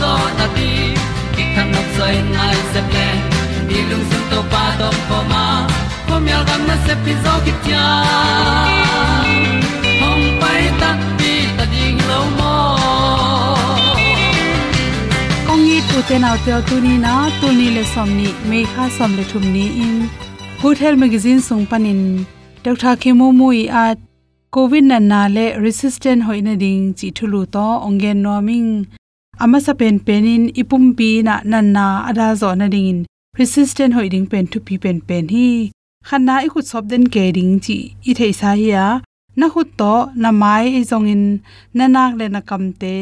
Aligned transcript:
zo 0.00 0.12
na 0.38 0.46
ti 0.56 0.68
ki 1.34 1.44
kan 1.54 1.66
nok 1.74 1.88
sai 1.96 2.14
nai 2.34 2.56
se 2.72 2.80
ple 2.90 3.06
ni 3.68 3.78
lung 3.90 4.04
sun 4.10 4.22
to 4.32 4.40
pa 4.52 4.64
to 4.80 4.88
pa 5.08 5.18
ma. 5.32 5.44
Ko 6.08 6.14
myal 6.26 6.42
gam 6.48 6.62
na 6.68 6.76
se 6.86 6.94
pi 7.04 7.12
zo 7.24 7.34
ki 7.46 7.52
tia 7.64 7.86
hom 10.02 10.20
pai 10.42 10.62
ta 10.82 10.90
ti 11.22 11.32
ta 11.56 11.64
ding 11.72 11.98
lo 12.10 12.20
mo 12.38 12.54
kong 15.48 15.62
ni 15.66 15.78
tu 15.90 15.98
te 16.08 16.16
na 16.24 16.30
te 16.46 16.54
tu 16.70 16.76
ni 16.86 16.94
na 17.06 17.16
tu 17.40 17.48
ni 17.58 17.66
le 17.76 17.84
som 17.94 18.08
ni 18.20 18.28
me 18.52 18.60
kha 18.76 18.84
som 18.96 19.10
le 19.18 19.24
thum 19.32 19.44
ni 19.56 19.66
in. 19.86 19.98
Good 20.62 20.78
health 20.82 20.98
magazine 21.04 21.40
sung 21.48 21.64
panin 21.70 22.02
dr 22.64 22.92
khemo 23.02 23.26
mui 23.38 23.58
at 23.84 23.98
covid 24.56 24.84
na 24.90 24.98
na 25.10 25.20
le 25.36 25.46
resistant 25.64 26.20
hoina 26.28 26.54
ding 26.62 26.84
chi 26.98 27.08
thulu 27.18 27.40
to 27.54 27.66
ongen 27.88 28.18
noming 28.26 28.70
ama 29.42 29.58
sa 29.60 29.72
pen 29.80 29.96
penin 30.06 30.44
ipum 30.60 30.84
pi 30.98 31.10
na 31.26 31.34
nan 31.50 31.66
na 31.76 31.86
ada 32.08 32.26
zo 32.40 32.50
na 32.60 32.66
ding 32.74 32.88
in 32.92 33.00
resistant 33.38 33.92
hoi 33.96 34.08
ding 34.12 34.26
pen 34.32 34.44
thu 34.50 34.58
pi 34.66 34.74
pen 34.82 34.98
pen 35.08 35.24
hi. 35.34 35.48
Khanna 36.08 36.34
i 36.46 36.48
khut 36.52 36.66
sob 36.70 36.84
den 36.90 37.04
ke 37.14 37.24
ding 37.36 37.54
chi 37.64 37.78
i 38.10 38.12
thei 38.18 38.32
sa 38.40 38.50
hi 38.60 38.68
ya 38.76 38.86
na 39.38 39.46
khut 39.52 39.68
to 39.80 39.94
na 40.22 40.30
mai 40.42 40.64
e 40.78 40.80
zong 40.90 41.08
in 41.14 41.24
na 41.76 41.84
nak 41.94 42.12
le 42.18 42.26
na 42.34 42.40
kam 42.48 42.64
te 42.80 42.96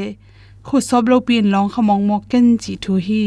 khu 0.66 0.76
sob 0.88 1.04
lo 1.10 1.16
pin 1.26 1.46
long 1.54 1.68
khamong 1.72 2.04
mo 2.08 2.16
ken 2.30 2.46
chi 2.62 2.72
thu 2.84 2.92
hi. 3.06 3.24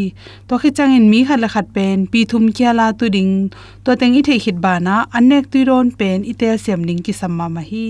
To 0.48 0.54
khi 0.62 0.70
chang 0.78 0.94
in 0.98 1.06
mi 1.12 1.20
khat 1.28 1.40
la 1.44 1.50
khat 1.54 1.68
pen, 1.76 1.98
pi 2.12 2.20
thum 2.32 2.46
kya 2.56 2.72
la 2.80 2.88
tu 3.00 3.06
ding, 3.16 3.34
to 3.84 3.92
teng 4.00 4.18
i 4.20 4.22
thei 4.28 4.40
khit 4.44 4.58
ba 4.66 4.74
na, 4.88 4.96
anek 5.18 5.44
tu 5.52 5.60
ron 5.70 5.88
pen 6.00 6.18
i 6.32 6.34
tel 6.40 6.56
sem 6.66 6.82
ding 6.88 7.02
ki 7.06 7.14
samma 7.20 7.46
ma 7.56 7.62
hi. 7.70 7.88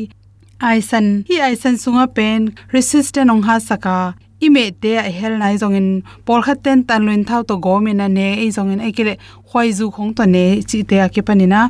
Aisan 0.69 1.07
hi 1.27 1.35
aisan 1.47 1.75
sunga 1.83 2.05
pen, 2.17 2.39
resistant 2.75 3.31
ong 3.33 3.43
ha 3.47 3.55
saka 3.69 3.97
ime 4.45 4.63
te 4.81 4.91
a 4.97 5.09
hel 5.19 5.33
nai 5.41 5.55
zong 5.61 5.75
in 5.79 5.89
por 6.25 6.39
khat 6.45 6.57
ten 6.65 6.83
tan 6.87 7.01
loin 7.07 7.23
thau 7.29 7.41
to 7.49 7.55
go 7.65 7.73
me 7.85 7.91
na 7.99 8.07
ne 8.17 8.27
e 8.45 8.47
zong 8.57 8.71
in 8.73 8.81
ekile 8.87 9.13
khwai 9.49 9.67
zu 9.77 9.85
khong 9.95 10.11
to 10.17 10.23
ne, 10.35 10.45
chi 10.69 10.79
te 10.89 10.97
a 11.05 11.07
ke 11.13 11.21
panina 11.27 11.61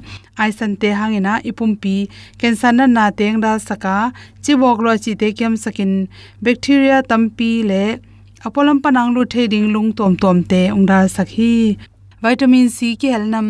aisan 0.43 0.71
te 0.81 0.89
hangena 0.99 1.33
ipum 1.49 1.71
e 1.73 1.79
pi. 1.81 1.95
Cancer 2.39 2.71
na 2.77 2.85
na 2.97 3.05
teng 3.19 3.37
da 3.43 3.51
saka 3.67 3.95
chi 4.43 4.53
bok 4.61 4.79
lo 4.85 4.91
chi 5.03 5.11
te 5.21 5.27
kem 5.37 5.53
sakin 5.63 5.91
bacteria 6.43 6.97
tampi 7.09 7.51
le. 7.69 7.83
Apolam 8.45 8.77
panang 8.83 9.09
lu 9.15 9.21
the 9.25 9.47
ding 9.47 9.67
lung 9.73 9.89
tom 9.97 10.13
tom 10.21 10.37
te 10.51 10.61
ongda 10.75 10.99
sakhi 11.15 11.77
vitamin 12.21 12.67
c 12.69 12.95
ki 12.99 13.07
helnam 13.15 13.47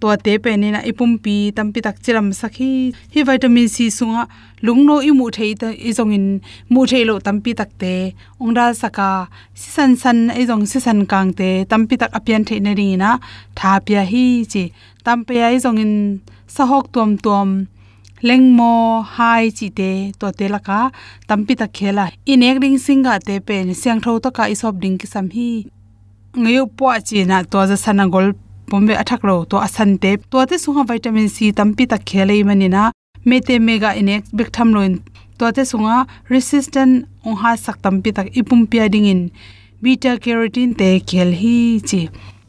to 0.00 0.08
te 0.24 0.32
pe 0.44 0.50
ni 0.60 0.68
na 0.74 0.80
ipum 0.90 1.12
pi 1.24 1.36
tam 1.56 1.66
pi 1.72 1.80
tak 1.86 1.96
chiram 2.04 2.28
sakhi 2.40 2.70
hi 3.12 3.20
vitamin 3.28 3.68
c 3.74 3.76
sunga 3.98 4.22
lungno 4.66 4.96
i 5.08 5.10
mu 5.18 5.26
thei 5.36 5.50
ta 5.60 5.68
i 5.88 5.90
zong 5.98 6.12
in 6.18 6.26
mu 6.72 6.80
thei 6.90 7.02
lo 7.08 7.14
tam 7.26 7.36
pi 7.44 7.50
tak 7.60 7.70
te 7.82 7.94
ongda 8.42 8.64
saka, 8.82 9.10
si 9.60 9.68
san 9.76 9.90
san 10.02 10.18
i 10.40 10.42
zong 10.50 10.64
si 10.70 10.78
san 10.86 10.98
kang 11.12 11.30
te, 11.38 11.50
tam 11.70 11.82
pi 11.88 11.94
tak 12.02 12.10
apian 12.18 12.42
thei 12.48 12.58
na 12.64 12.72
ri 12.80 12.88
na, 13.02 13.10
tha 13.58 13.72
pia 13.86 14.02
hi 14.12 14.26
chi, 14.52 14.64
tam 15.04 15.18
pe 15.26 15.34
ai 15.48 15.56
zong 15.64 15.80
in 15.84 15.94
sahok 16.56 16.84
tuam 16.94 17.10
tuam 17.24 17.50
lengmo 18.28 19.02
hai 19.16 19.44
chi 19.58 19.68
te 19.78 19.90
to 20.20 20.26
te 20.38 20.46
laka 20.54 20.80
tampi 21.28 21.54
ta 21.60 21.66
khela. 21.76 22.04
Inek 22.32 22.56
ring 22.62 22.78
singa 22.86 23.14
te 23.26 23.34
pen 23.46 23.74
siang 23.80 24.00
tho 24.04 24.12
to 24.24 24.30
ka 24.36 24.44
isop 24.54 24.74
ding 24.82 24.96
ki 25.00 25.06
sam 25.14 25.26
hi 25.36 25.50
ngayo 26.42 26.62
po 26.78 26.86
chi 27.08 27.24
na 27.30 27.42
to 27.52 27.60
za 27.70 27.76
sana 27.84 28.04
pombe 28.70 28.94
athak 29.02 29.22
ro 29.28 29.44
to 29.50 29.56
asan 29.66 29.98
te. 30.02 30.10
To 30.30 30.46
te 30.46 30.56
sunga 30.64 30.82
vitamin 30.90 31.28
c 31.28 31.52
tampi 31.58 31.84
ta 31.90 31.96
khelei 32.08 32.42
manina. 32.48 32.82
Mete 33.28 33.54
mega 33.66 33.90
inek 34.00 34.22
bek 34.36 34.50
tham 34.54 34.68
loin. 34.76 34.94
To 35.38 35.52
te 35.56 35.62
sunga 35.70 36.06
resistant 36.32 37.06
ong 37.26 37.36
ha 37.42 37.50
sak 37.64 37.76
tampi 37.84 38.10
tak 38.16 38.28
ipum 38.38 38.66
pia 38.70 38.88
ding 38.88 39.08
in 39.12 39.22
beta 39.82 40.10
carotene 40.22 40.74
te 40.80 40.88
khel 41.08 41.30
hi 41.40 41.56
chi. 41.88 42.00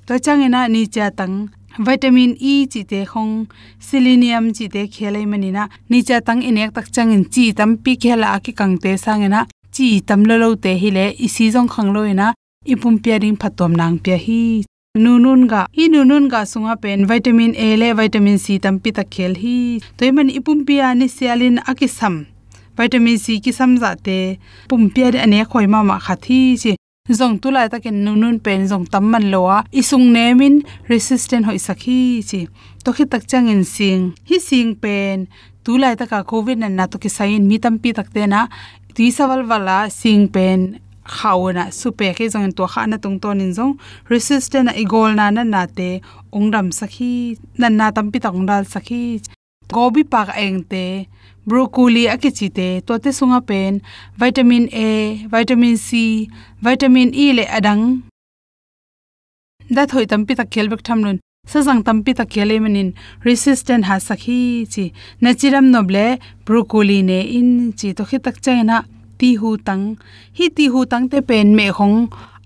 To 0.08 0.14
changena 0.25 0.62
ni 0.74 0.81
cha 0.94 1.10
tang. 1.10 1.36
Vitamin 1.86 2.31
e 2.40 2.56
chi 2.72 2.81
te 2.92 3.00
khong. 3.12 3.34
Selenium 3.88 4.46
chi 4.56 4.66
te 4.74 4.81
khelei 4.94 5.25
manina. 5.31 5.63
Ni 5.90 6.04
cha 6.08 6.18
tang 6.28 6.42
inek 6.50 6.74
tak 6.75 6.88
changin 6.96 7.24
chi 7.34 7.54
tampi 7.58 7.92
khela 8.02 8.40
ki 8.44 8.52
kang 8.60 8.75
te 8.84 8.92
sangena 9.06 9.42
chi 9.78 10.02
tamlo 10.08 10.36
lo 10.42 10.50
te 10.63 10.72
hi 10.81 10.90
le 10.98 11.06
isi 11.25 11.46
jong 11.54 11.70
khang 11.74 11.90
loina 11.96 12.28
ipum 12.72 12.96
pia 13.04 13.16
ring 13.24 13.38
phatom 13.42 13.72
nang 13.80 13.96
pia 14.04 14.18
hi 14.25 14.42
nunun 14.98 15.48
ga 15.52 15.62
hi 15.78 15.86
nunun 15.94 16.26
ga 16.32 16.42
sunga 16.52 16.76
pen 16.84 17.06
vitamin 17.10 17.54
a 17.66 17.68
le 17.82 17.94
vitamin 18.00 18.38
c 18.46 18.60
tampi 18.64 18.90
ta 18.98 19.04
khel 19.14 19.34
hi, 19.42 19.80
toiman 19.98 20.30
ipum 20.38 20.66
pia 20.68 20.96
ni 20.96 21.08
sialin 21.16 21.58
akisam. 21.72 22.16
Vitamin 22.78 23.18
c 23.24 23.40
ki 23.44 23.52
samza 23.60 23.92
te 24.06 24.18
pum 24.70 24.90
pia 24.94 25.08
de 25.14 25.20
ane 25.26 25.40
khoi 25.50 25.68
ma 25.74 25.80
ma 25.90 25.98
khathi 26.06 26.42
chi. 26.62 26.72
Zong 27.20 27.40
tu 27.42 27.48
lai 27.56 27.68
takin 27.72 27.98
nunun 28.06 28.38
pen 28.46 28.68
zong 28.72 28.86
tamman 28.92 29.26
lowa 29.34 29.58
isung 29.72 30.08
nemin 30.16 30.56
resistant 30.90 31.46
hoi 31.48 31.60
sakhi 31.68 32.00
chi. 32.30 32.40
To 32.84 32.90
khi 32.96 33.06
tak 33.12 33.24
chang 33.30 33.48
in 33.54 33.64
sing. 33.64 34.02
Hi 34.30 34.38
sing 34.48 34.76
pen. 34.84 35.28
Tu 35.64 35.72
lai 35.82 35.96
taka 36.00 36.20
covid 36.32 36.58
na 36.60 36.68
na 36.68 36.86
to 36.92 36.98
ki 37.04 37.10
sain 37.18 37.48
mi 37.50 37.58
tampi 37.64 37.90
takte 37.98 38.24
na. 38.28 38.48
Ti 38.96 39.06
sawal 39.18 39.42
wala 39.50 39.78
sing 39.90 40.28
pen 40.36 40.60
khauna 41.15 41.63
supe 41.80 42.07
ke 42.18 42.25
jong 42.33 42.51
to 42.57 42.63
kha 42.74 42.86
na 42.86 42.98
tung 43.04 43.19
ton 43.24 43.42
in 43.45 43.51
jong 43.57 43.74
resistant 44.12 44.69
igol 44.83 45.12
na 45.19 45.25
na 45.36 45.44
na 45.54 45.62
te 45.77 45.89
ongdam 46.38 46.68
sakhi, 46.80 47.38
na 47.59 47.68
na 47.69 47.92
tampi 47.95 48.19
tang 48.25 48.45
dal 48.50 48.63
sakhi. 48.74 49.04
Gobi 49.74 50.04
pak 50.13 50.30
eng 50.44 50.63
te, 50.71 50.86
broccoli 51.48 52.04
akichi 52.13 52.48
te 52.57 52.68
to 52.88 52.94
te 53.04 53.09
sunga 53.18 53.39
pen, 53.50 53.81
vitamin 54.19 54.65
a, 54.71 54.89
vitamin 55.33 55.75
c, 55.88 55.89
vitamin 56.65 57.10
e 57.24 57.25
le 57.38 57.45
adang. 57.57 57.83
Da 59.75 59.83
thoi 59.89 60.06
tampi 60.12 60.33
ta 60.39 60.45
khelbek 60.53 60.81
thamlun 60.88 61.18
sa 61.51 61.60
jang 61.68 61.81
tampi 61.88 62.12
ta 62.18 62.24
khele 62.33 62.56
manin 62.63 62.89
resistant 63.27 63.83
ha 63.89 63.95
sakhi 64.07 64.39
chi. 64.74 64.86
Nachiram 65.24 65.65
noble 65.74 66.06
broccoli 66.45 67.00
ne 67.10 67.19
in 67.38 67.51
chi. 67.77 67.88
To 67.98 68.03
khitak 68.10 68.38
chaina 68.45 68.77
ti 69.19 69.30
hu 69.42 69.50
tang 69.68 69.84
hi 70.38 70.46
ti 70.58 70.66
hu 70.72 70.80
tang 70.92 71.06
te 71.12 71.19
pen 71.30 71.56
me 71.58 71.68
khong. 71.78 71.98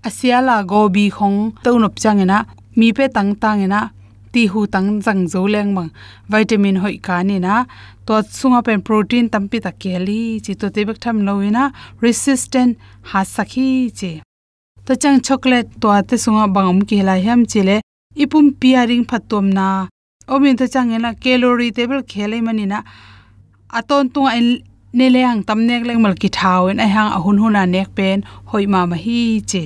Asiala 0.08 0.56
gobi 0.70 1.06
khong. 1.16 1.38
To 1.64 1.78
nop 1.82 1.94
changena 2.02 2.38
mi 2.78 2.88
pe 2.96 3.04
tang 3.16 3.30
tangena 3.42 3.80
ti 4.32 4.42
hu 4.52 4.60
tang 4.74 4.88
jang 5.04 5.22
zo 5.32 5.42
leng 5.54 5.70
mang 5.76 5.90
vitamin 6.32 6.76
hoi 6.82 6.96
ka 7.06 7.16
ni 7.28 7.36
na. 7.46 7.54
To 8.06 8.14
sunga 8.38 8.60
pen 8.66 8.80
protein 8.86 9.26
tampi 9.32 9.58
ta 9.64 9.70
keli 9.82 10.40
chi 10.44 10.52
to 10.60 10.66
te 10.74 10.80
bek 10.88 10.98
tham 11.04 11.16
loina 11.26 11.64
resistant 12.02 12.72
ha 13.10 13.20
sakhi 13.34 13.68
che. 13.98 14.12
To 14.86 14.92
chang 15.02 15.18
chocolate 15.26 15.70
to 15.80 15.88
ate 15.98 16.16
sunga 16.24 16.44
bangam 16.54 16.80
ki 16.88 16.98
la 17.08 17.14
ham 17.26 17.40
chile 17.50 17.76
ipum 18.22 18.46
piaring 18.60 19.04
phatom 19.10 19.46
na. 19.58 19.66
Omin 20.28 20.56
to 20.56 20.66
chang 20.74 20.90
ena. 20.96 21.10
Calorie 21.22 21.72
table 21.76 22.02
khelai 22.10 22.40
mani 22.46 22.66
na. 22.72 22.78
Aton 23.78 24.10
tu 24.14 24.20
ne 24.92 25.06
le 25.14 25.20
hang 25.28 25.42
tam 25.48 25.60
nek 25.68 25.82
leng 25.88 26.00
mal 26.04 26.14
ki 26.22 26.28
thau 26.38 26.62
en 26.70 26.82
ai 26.84 26.90
hang 26.96 27.10
ahun 27.16 27.38
huna 27.42 27.62
nek 27.74 27.88
pen, 27.96 28.18
hoi 28.50 28.64
ma 28.72 28.80
ma 28.90 28.96
hi 29.04 29.20
che. 29.50 29.64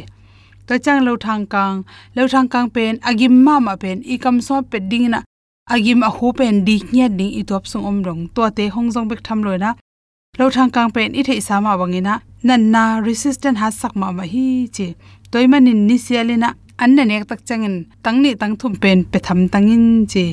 To 0.67 0.75
chang 0.85 1.01
lo 1.07 1.13
thang 1.25 1.45
kang, 1.53 1.77
lo 2.17 2.23
thang 2.33 2.49
kang 2.53 2.69
pen 2.75 2.93
agim 3.09 3.35
ma 3.47 3.55
ma 3.67 3.75
pen, 3.83 4.03
i 4.13 4.17
kam 4.25 4.37
so 4.47 4.63
pe 4.71 4.79
ding 4.91 5.07
na 5.13 5.21
agim 5.75 6.03
a 6.09 6.11
hu 6.17 6.33
pen 6.39 6.65
di 6.67 6.77
nya 6.95 7.07
ding 7.19 7.33
i 7.41 7.43
top 7.51 7.65
sung 7.71 7.85
om 7.91 7.99
rong. 8.07 8.23
To 8.35 8.51
te 8.57 8.65
hong 8.75 8.89
jong 8.95 9.09
bek 9.11 9.23
tham 9.27 9.41
loi 9.47 9.59
na, 9.65 9.71
lo 10.39 10.51
thang 10.51 10.71
kang 10.75 10.91
pen 10.95 11.11
i 11.19 11.23
thei 11.29 11.41
sa 11.47 11.61
ma 11.65 11.73
wangina 11.81 12.15
nan 12.47 12.71
na 12.73 12.83
resistant 13.07 13.59
ha 13.61 13.69
sak 13.81 13.93
ma 14.01 14.09
ma 14.19 14.25
hi 14.33 14.69
che. 14.77 14.89
Toy 15.31 15.47
manin 15.53 15.87
ni 15.89 15.97
sialina 16.07 16.49
anna 16.85 17.03
nek 17.11 17.25
tak 17.31 17.41
changin 17.49 17.77
tangni 18.05 18.31
tang 18.41 18.55
thum 18.61 18.73
pen 18.83 18.99
pe 19.13 19.19
tham 19.27 19.41
tangin 19.53 19.85
che 20.13 20.25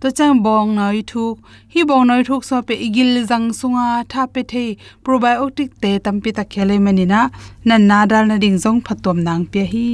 to 0.00 0.08
chang 0.18 0.36
bong 0.44 0.70
noi 0.78 0.98
thuk 1.10 1.36
hi 1.72 1.80
bong 1.88 2.04
noi 2.10 2.22
thuk 2.28 2.42
so 2.48 2.56
pe 2.68 2.74
igil 2.86 3.10
jang 3.30 3.46
sunga 3.58 3.86
tha 4.12 4.22
pe 4.34 4.40
the 4.50 4.64
probiotic 5.04 5.70
te 5.82 5.90
tampi 6.04 6.30
ta 6.38 6.44
khele 6.52 6.76
manina 6.84 7.20
nan 7.68 7.82
na 7.90 7.98
dal 8.10 8.24
na 8.30 8.36
ding 8.44 8.58
jong 8.64 8.80
phatom 8.86 9.18
nang 9.26 9.44
pe 9.52 9.62
hi 9.72 9.88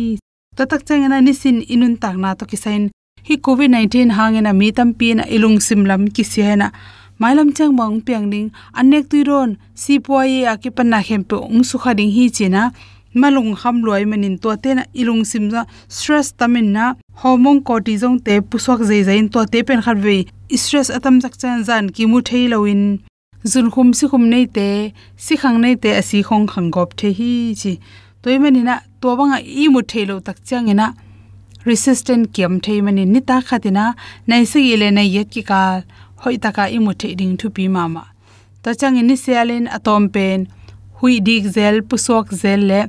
to 0.56 0.62
tak 0.70 0.82
chang 0.88 1.04
na 1.12 1.18
nisin 1.26 1.58
inun 1.74 1.94
tak 2.02 2.16
na 2.22 2.30
to 2.38 2.44
kisain 2.50 2.82
hi 3.26 3.34
covid 3.44 3.70
19 3.72 4.16
hangena 4.16 4.52
mi 4.60 4.68
tampi 4.78 5.08
na 5.18 5.24
ilung 5.34 5.58
simlam 5.66 6.02
ki 6.14 6.24
siana 6.32 6.68
mailam 7.20 7.48
chang 7.56 7.72
bang 7.78 7.96
piang 8.06 8.26
ding 8.32 8.48
anek 8.78 9.04
tuiron 9.10 9.50
si 9.82 9.94
poi 10.06 10.44
a 10.52 10.54
ki 10.62 10.70
panna 10.76 10.98
hem 11.08 11.22
pe 11.28 11.36
ung 11.52 11.64
su 11.70 11.76
khading 11.82 12.12
hi 12.16 12.24
china 12.36 12.62
malung 13.20 13.52
kham 13.60 13.76
loi 13.86 14.04
manin 14.10 14.36
to 14.42 14.50
te 14.62 14.74
na 14.74 14.84
ilung 15.00 15.24
sim 15.30 15.50
za 15.54 15.62
stress 15.96 16.28
tamin 16.38 16.68
na 16.76 16.84
hormone 17.22 17.62
cortisol 17.68 18.14
te 18.26 18.34
pusok 18.50 18.80
zai 18.88 19.02
zain 19.08 19.26
to 19.32 19.40
te 19.52 19.62
pen 19.68 19.80
khat 19.84 19.98
ve 20.06 20.16
stress 20.62 20.88
atam 20.96 21.14
jak 21.22 21.34
chan 21.40 21.64
zan 21.68 21.84
ki 21.94 22.04
mu 22.10 22.18
thei 22.28 22.44
loin 22.52 22.82
zun 23.44 23.70
khum 23.70 23.92
si 23.98 24.08
khum 24.08 24.24
nei 24.32 24.46
te, 24.56 24.68
si 25.16 25.36
khang 25.36 25.58
nei 25.64 25.74
te 25.82 25.90
asi 26.00 26.22
khong 26.28 26.46
khang 26.52 26.70
gop 26.74 26.96
the 26.96 27.08
hi 27.18 27.54
chi. 27.60 27.72
Toy 28.22 28.36
manina 28.42 28.74
to 29.00 29.08
banga 29.18 29.38
i 29.62 29.68
mu 29.74 29.80
thei 29.90 30.04
lo 30.10 30.16
tak 30.26 30.38
chang 30.48 30.68
ina. 30.72 30.86
Resistant 31.68 32.24
kiam 32.34 32.54
thei 32.64 32.80
mani 32.86 33.04
ni 33.04 33.20
ta 33.28 33.36
khatina 33.48 33.84
nai 34.28 34.44
se 34.52 34.60
ile 34.72 34.88
nai 34.96 35.08
yet 35.14 35.28
ki 35.34 35.42
ka, 35.50 35.60
hoi 36.22 36.36
taka 36.44 36.64
i 36.76 36.78
mu 36.84 36.92
thei 37.00 37.14
ding 37.18 37.36
thu 37.40 37.46
pi 37.56 37.68
mama 37.76 38.04
ta 38.62 38.70
chang 38.80 38.96
ini 39.00 39.16
sialin 39.24 39.66
atom 39.76 40.08
pen 40.14 40.40
hui 41.04 41.20
dik 41.20 41.44
zel, 41.52 41.82
pusok 41.84 42.32
zel 42.32 42.62
le, 42.70 42.80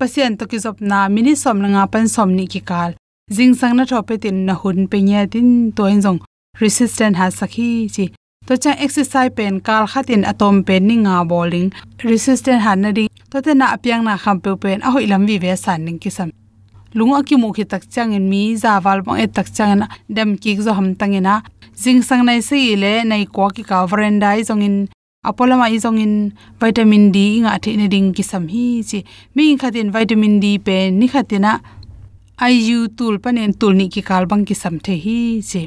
pasien 0.00 0.38
to 0.40 0.46
ki 0.48 0.58
zop 0.64 0.78
na 0.80 0.98
mini 1.14 1.34
som 1.36 1.58
nga 1.60 1.84
pan 1.92 2.06
som 2.08 2.30
ni 2.32 2.46
ki 2.52 2.60
kal. 2.70 2.94
Jing 3.36 3.52
sang 3.60 3.76
na 3.76 3.84
thope 3.84 4.14
tin 4.22 4.46
na 4.46 4.54
hun 4.60 4.88
pe 4.90 4.98
nya 5.08 5.26
tin 5.32 5.48
to 5.76 5.84
in 5.92 6.00
jong 6.04 6.20
resistant 6.60 7.20
ha 7.20 7.26
sakhi 7.40 7.68
chi. 7.94 8.06
To 8.46 8.56
cha 8.56 8.72
exercise 8.84 9.34
pen 9.36 9.60
kal 9.66 9.84
khatin 9.92 10.24
atom 10.30 10.64
pen 10.64 10.86
ni 10.88 10.96
nga 11.04 11.28
bowling 11.30 11.68
resistant 12.10 12.64
han 12.64 12.80
na 12.80 12.90
ding. 12.96 13.10
To 13.30 13.44
te 13.44 13.52
na 13.52 13.66
apyang 13.76 14.02
na 14.08 14.16
kham 14.16 14.40
pe 14.40 14.56
pen, 14.62 14.80
a 14.86 14.88
hoi 14.94 15.04
lam 15.04 15.26
vi 15.28 15.36
ve 15.44 15.52
san 15.64 15.84
ning 15.84 15.98
ki 16.02 16.10
sam. 16.16 16.32
Lunga 16.96 17.20
ki 17.28 17.36
mu 17.36 17.52
khi 17.56 17.64
tak 17.72 17.84
chang 17.92 18.16
in 18.16 18.30
mi, 18.32 18.56
za 18.56 18.80
wal 18.84 19.02
bang 19.04 19.20
e 19.24 19.26
tak 19.26 19.48
chang 19.56 19.72
na 19.80 19.86
dam 20.16 20.38
ki 20.42 20.56
zo 20.56 20.72
ham 20.78 20.88
tangena 21.00 21.34
jing 21.82 22.00
sang 22.08 22.24
nai 22.24 22.40
se 22.48 22.56
ile 22.72 22.92
nai 23.10 23.24
ko 23.36 23.50
ki 23.56 23.62
ka 23.70 23.84
veranda 23.90 24.30
i 24.40 24.42
zong 24.48 24.64
in 24.68 24.76
apola 25.24 25.58
ma 25.58 25.66
izong 25.66 25.98
in 25.98 26.14
vitamin 26.60 27.10
d 27.10 27.42
nga 27.42 27.58
the 27.62 27.74
ne 27.76 27.86
ding 27.94 28.14
ki 28.16 28.22
sam 28.22 28.46
hi 28.52 28.66
chi. 28.88 29.02
Mi 29.34 29.56
khatin 29.62 29.90
vitamin 29.96 30.38
d 30.40 30.58
pe 30.66 30.76
ni 30.90 31.08
khatina 31.08 31.52
iu 32.46 32.86
tul 32.98 33.18
panen 33.18 33.52
tul 33.60 33.74
ni 33.80 33.88
ki 33.94 34.02
kal 34.08 34.26
bang 34.30 34.44
ki 34.48 34.54
sam 34.54 34.78
the 34.78 34.94
hi 35.04 35.18
chi. 35.50 35.62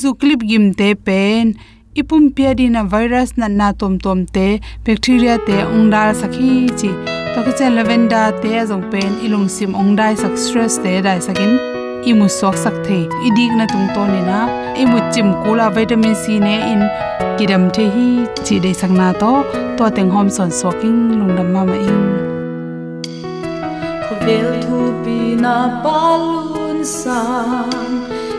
Zu 0.00 0.14
clip 0.20 0.40
gim 0.50 0.74
te 0.74 0.88
pen 1.06 1.54
ipum 1.94 2.34
pia 2.34 2.52
na 2.68 2.82
virus 2.82 3.36
na 3.36 3.46
na 3.48 3.72
tom 3.72 3.98
tom 3.98 4.26
te, 4.26 4.60
bacteria 4.84 5.38
te 5.46 5.56
ongdal 5.74 6.10
sakhi 6.20 6.50
chi. 6.78 6.90
To 7.34 7.38
ke 7.46 7.52
chen 7.58 7.74
lavender 7.78 8.28
te 8.42 8.58
azong 8.58 8.90
pen 8.90 9.10
ilung 9.24 9.48
sim 9.48 9.72
ongdai 9.82 10.12
sak 10.22 10.34
stress 10.44 10.76
te 10.82 11.00
dai 11.06 11.18
sakin 11.20 11.75
imu 12.10 12.26
sok 12.38 12.56
sak 12.64 12.76
the. 12.86 12.98
Idik 13.26 13.52
na 13.58 13.64
tung 13.72 13.88
to 13.94 14.02
ni 14.12 14.20
na. 14.30 14.38
Imu 14.82 14.98
chim 15.12 15.28
kula 15.42 15.66
vitamin 15.74 16.14
c 16.22 16.38
ne 16.46 16.54
in. 16.72 16.82
Kidam 17.38 17.64
the 17.74 17.84
hi 17.94 18.08
chi 18.46 18.58
de 18.64 18.72
sang 18.80 18.94
na 19.00 19.08
to. 19.20 19.32
To 19.76 19.84
teng 19.96 20.10
hom 20.14 20.28
son 20.36 20.50
soking 20.60 21.00
lungdam 21.18 21.48
ma 21.54 21.62
ma 21.70 21.76
in. 21.90 22.02
Vel 24.26 24.48
thu 24.62 24.78
pi 25.02 25.18
na 25.42 25.56
palun 25.82 26.78
sang 26.82 27.92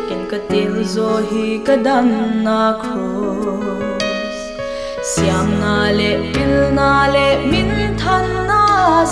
ken 0.07 0.21
ka 0.31 0.39
til 0.49 0.73
zo 0.93 1.11
hi 1.29 1.45
ka 1.67 1.75
dam 1.85 2.09
na 2.47 2.59
cross. 2.81 4.39
Siam 5.11 5.47
na 5.61 5.77
le, 5.97 6.11
pil 6.33 6.55
na 6.79 6.91
le, 7.13 7.27
min 7.51 7.71
than 8.01 8.27
na 8.49 8.63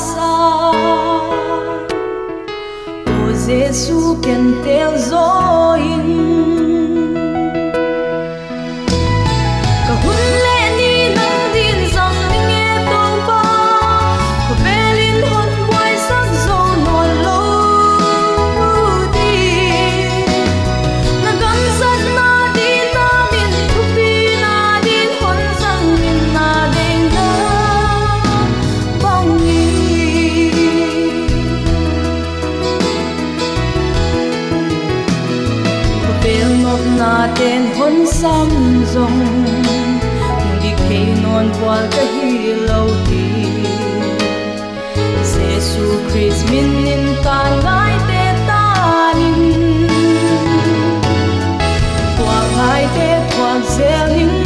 sa 0.08 0.34
jesu 3.48 4.18
ken 4.22 4.44
tel 4.64 4.94
Tên 37.40 37.62
hôn 37.78 38.06
xăm 38.06 38.48
rồng, 38.94 39.26
đi 40.64 40.70
khi 40.90 40.98
non 41.24 41.50
qua 41.62 41.82
cái 41.92 42.06
hi 42.06 42.54
lâu 42.54 42.90
thì 43.08 43.46
Giêsu 45.24 46.00
Christ 46.12 46.52
min 46.52 46.86
in 46.86 47.16
ta 47.24 47.52
ngai 47.64 48.00
te 48.08 48.34
ta 48.48 49.14
nin 49.18 49.88
qua 52.20 52.44
ngai 52.58 52.88
te 52.96 53.20
qua 53.38 53.60
zel 53.78 54.14
hin 54.16 54.45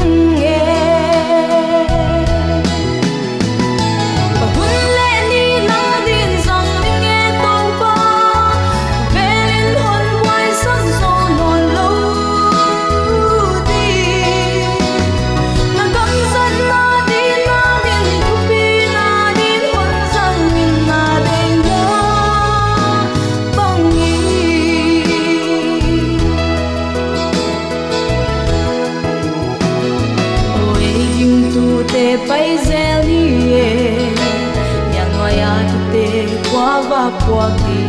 qua 37.29 37.47
ki 37.59 37.81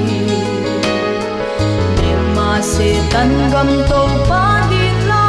ne 2.00 2.10
ma 2.36 2.50
se 2.70 2.90
tan 3.12 3.30
gam 3.52 3.70
to 3.90 4.00
pa 4.28 4.42
di 4.70 4.84
la 5.10 5.24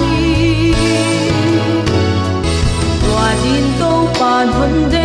đi 0.00 0.72
kwa 3.04 3.28
din 3.42 3.66
to 3.80 3.92
pa 4.18 4.32
hôn 4.56 4.74
de 4.92 4.99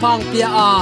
pang 0.00 0.24
pia 0.32 0.48
a. 0.48 0.72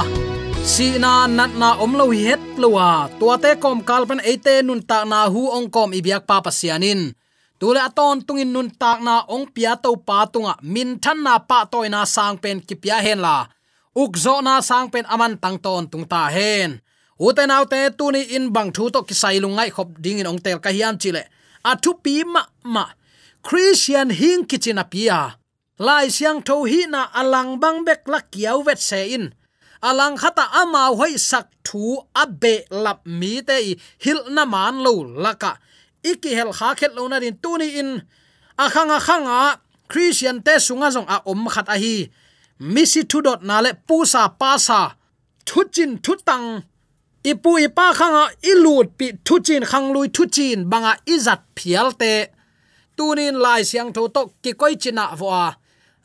Si 0.63 0.95
na 0.95 1.27
nat 1.27 1.51
na 1.59 1.75
om 1.83 1.91
lo 1.99 2.07
hi 2.15 2.31
het 2.31 2.43
lowa 2.61 3.11
tua 3.19 3.35
te 3.43 3.51
kom 3.63 3.83
kalpan 3.83 4.23
ate 4.23 4.63
nun 4.63 4.81
ta 4.89 5.03
na 5.03 5.27
hu 5.33 5.41
ong 5.57 5.67
kom 5.75 5.91
ibyak 5.99 6.23
pa 6.29 6.39
pasianin 6.45 7.01
tule 7.59 7.79
aton 7.87 8.23
tungin 8.23 8.51
nun 8.55 8.69
ta 8.81 8.91
na 9.03 9.15
ong 9.27 9.45
pia 9.51 9.75
to 9.83 9.91
pa 10.07 10.23
tunga. 10.31 10.55
Min 10.63 10.89
than 11.03 11.19
na 11.23 11.35
pa 11.49 11.67
toy 11.71 11.87
na 11.91 12.07
sang 12.15 12.39
pen 12.43 12.57
kipya 12.67 12.97
hen 13.05 13.19
la. 13.25 13.37
Ukzo 14.01 14.35
na 14.39 14.63
sang 14.69 14.87
pen 14.93 15.05
aman 15.13 15.35
tang 15.43 15.59
ton 15.59 15.83
tung 15.91 16.07
ta 16.07 16.31
hen. 16.35 16.79
Uten 17.19 17.51
autte 17.51 17.79
tuni 17.97 18.21
in 18.35 18.45
bang 18.55 18.71
thu 18.75 18.87
to 18.93 18.99
kisai 19.03 19.37
lungai 19.43 19.69
khop 19.75 19.89
ding 20.03 20.19
in 20.21 20.31
ong 20.31 20.39
tel 20.45 20.59
ka 20.63 20.71
hiam 20.71 20.95
chile 21.01 21.23
a 21.69 21.71
thu 21.83 21.91
pi 22.03 22.23
ma 22.23 22.43
ma. 22.63 22.85
Christian 23.43 24.09
hing 24.19 24.47
kichina 24.49 24.83
pia 24.91 25.38
lai 25.79 26.11
siang 26.11 26.41
tho 26.43 26.67
hi 26.67 26.83
na 26.91 27.07
alang 27.19 27.55
bang 27.61 27.87
bek 27.87 28.01
la 28.11 28.19
kiau 28.31 28.59
vet 28.67 28.79
se 28.79 29.01
in. 29.15 29.25
Alang 29.81 30.19
khata 30.19 30.45
ama 30.61 30.91
hoi 30.99 31.15
sak 31.15 31.47
thu 31.63 32.03
abe 32.13 32.67
lap 32.69 32.99
mi 33.19 33.41
te 33.41 33.57
hil 34.03 34.19
na 34.35 34.43
man 34.45 34.83
lo 34.83 34.93
laka. 35.23 35.51
Iki 36.03 36.31
hel 36.35 36.51
kha 36.57 36.75
khet 36.79 36.91
lo 36.97 37.07
na 37.07 37.17
rin 37.23 37.39
tu 37.43 37.57
ni 37.57 37.79
in. 37.79 37.91
Akhanga 38.59 38.99
khanga 38.99 39.37
christian 39.87 40.43
te 40.45 40.59
sunga 40.59 40.91
jong 40.95 41.07
a 41.15 41.17
om 41.31 41.47
khat 41.53 41.67
a 41.75 41.77
hi. 41.83 41.95
Misi 42.59 43.01
thu 43.11 43.21
dot 43.21 43.41
na 43.49 43.63
le 43.63 43.71
pu 43.87 44.03
sa 44.05 44.27
pa 44.39 44.51
sa. 44.67 44.81
Thu 45.47 45.63
chin 45.73 45.91
thu 46.03 46.13
tang. 46.27 46.47
Ipu 47.23 47.51
ipa 47.65 47.85
khanga 47.99 48.25
ilut 48.51 48.87
pi 48.97 49.07
thu 49.25 49.35
chin 49.47 49.63
khang 49.71 49.87
lui 49.95 50.07
thu 50.15 50.23
chin 50.35 50.59
banga 50.71 50.93
izat 51.15 51.41
phial 51.55 51.89
te. 52.01 52.13
Tunin 52.97 53.35
lai 53.43 53.61
siang 53.69 53.89
tho 53.95 54.01
to 54.15 54.21
ki 54.43 54.51
koi 54.59 54.75
china 54.75 55.05
wa 55.19 55.55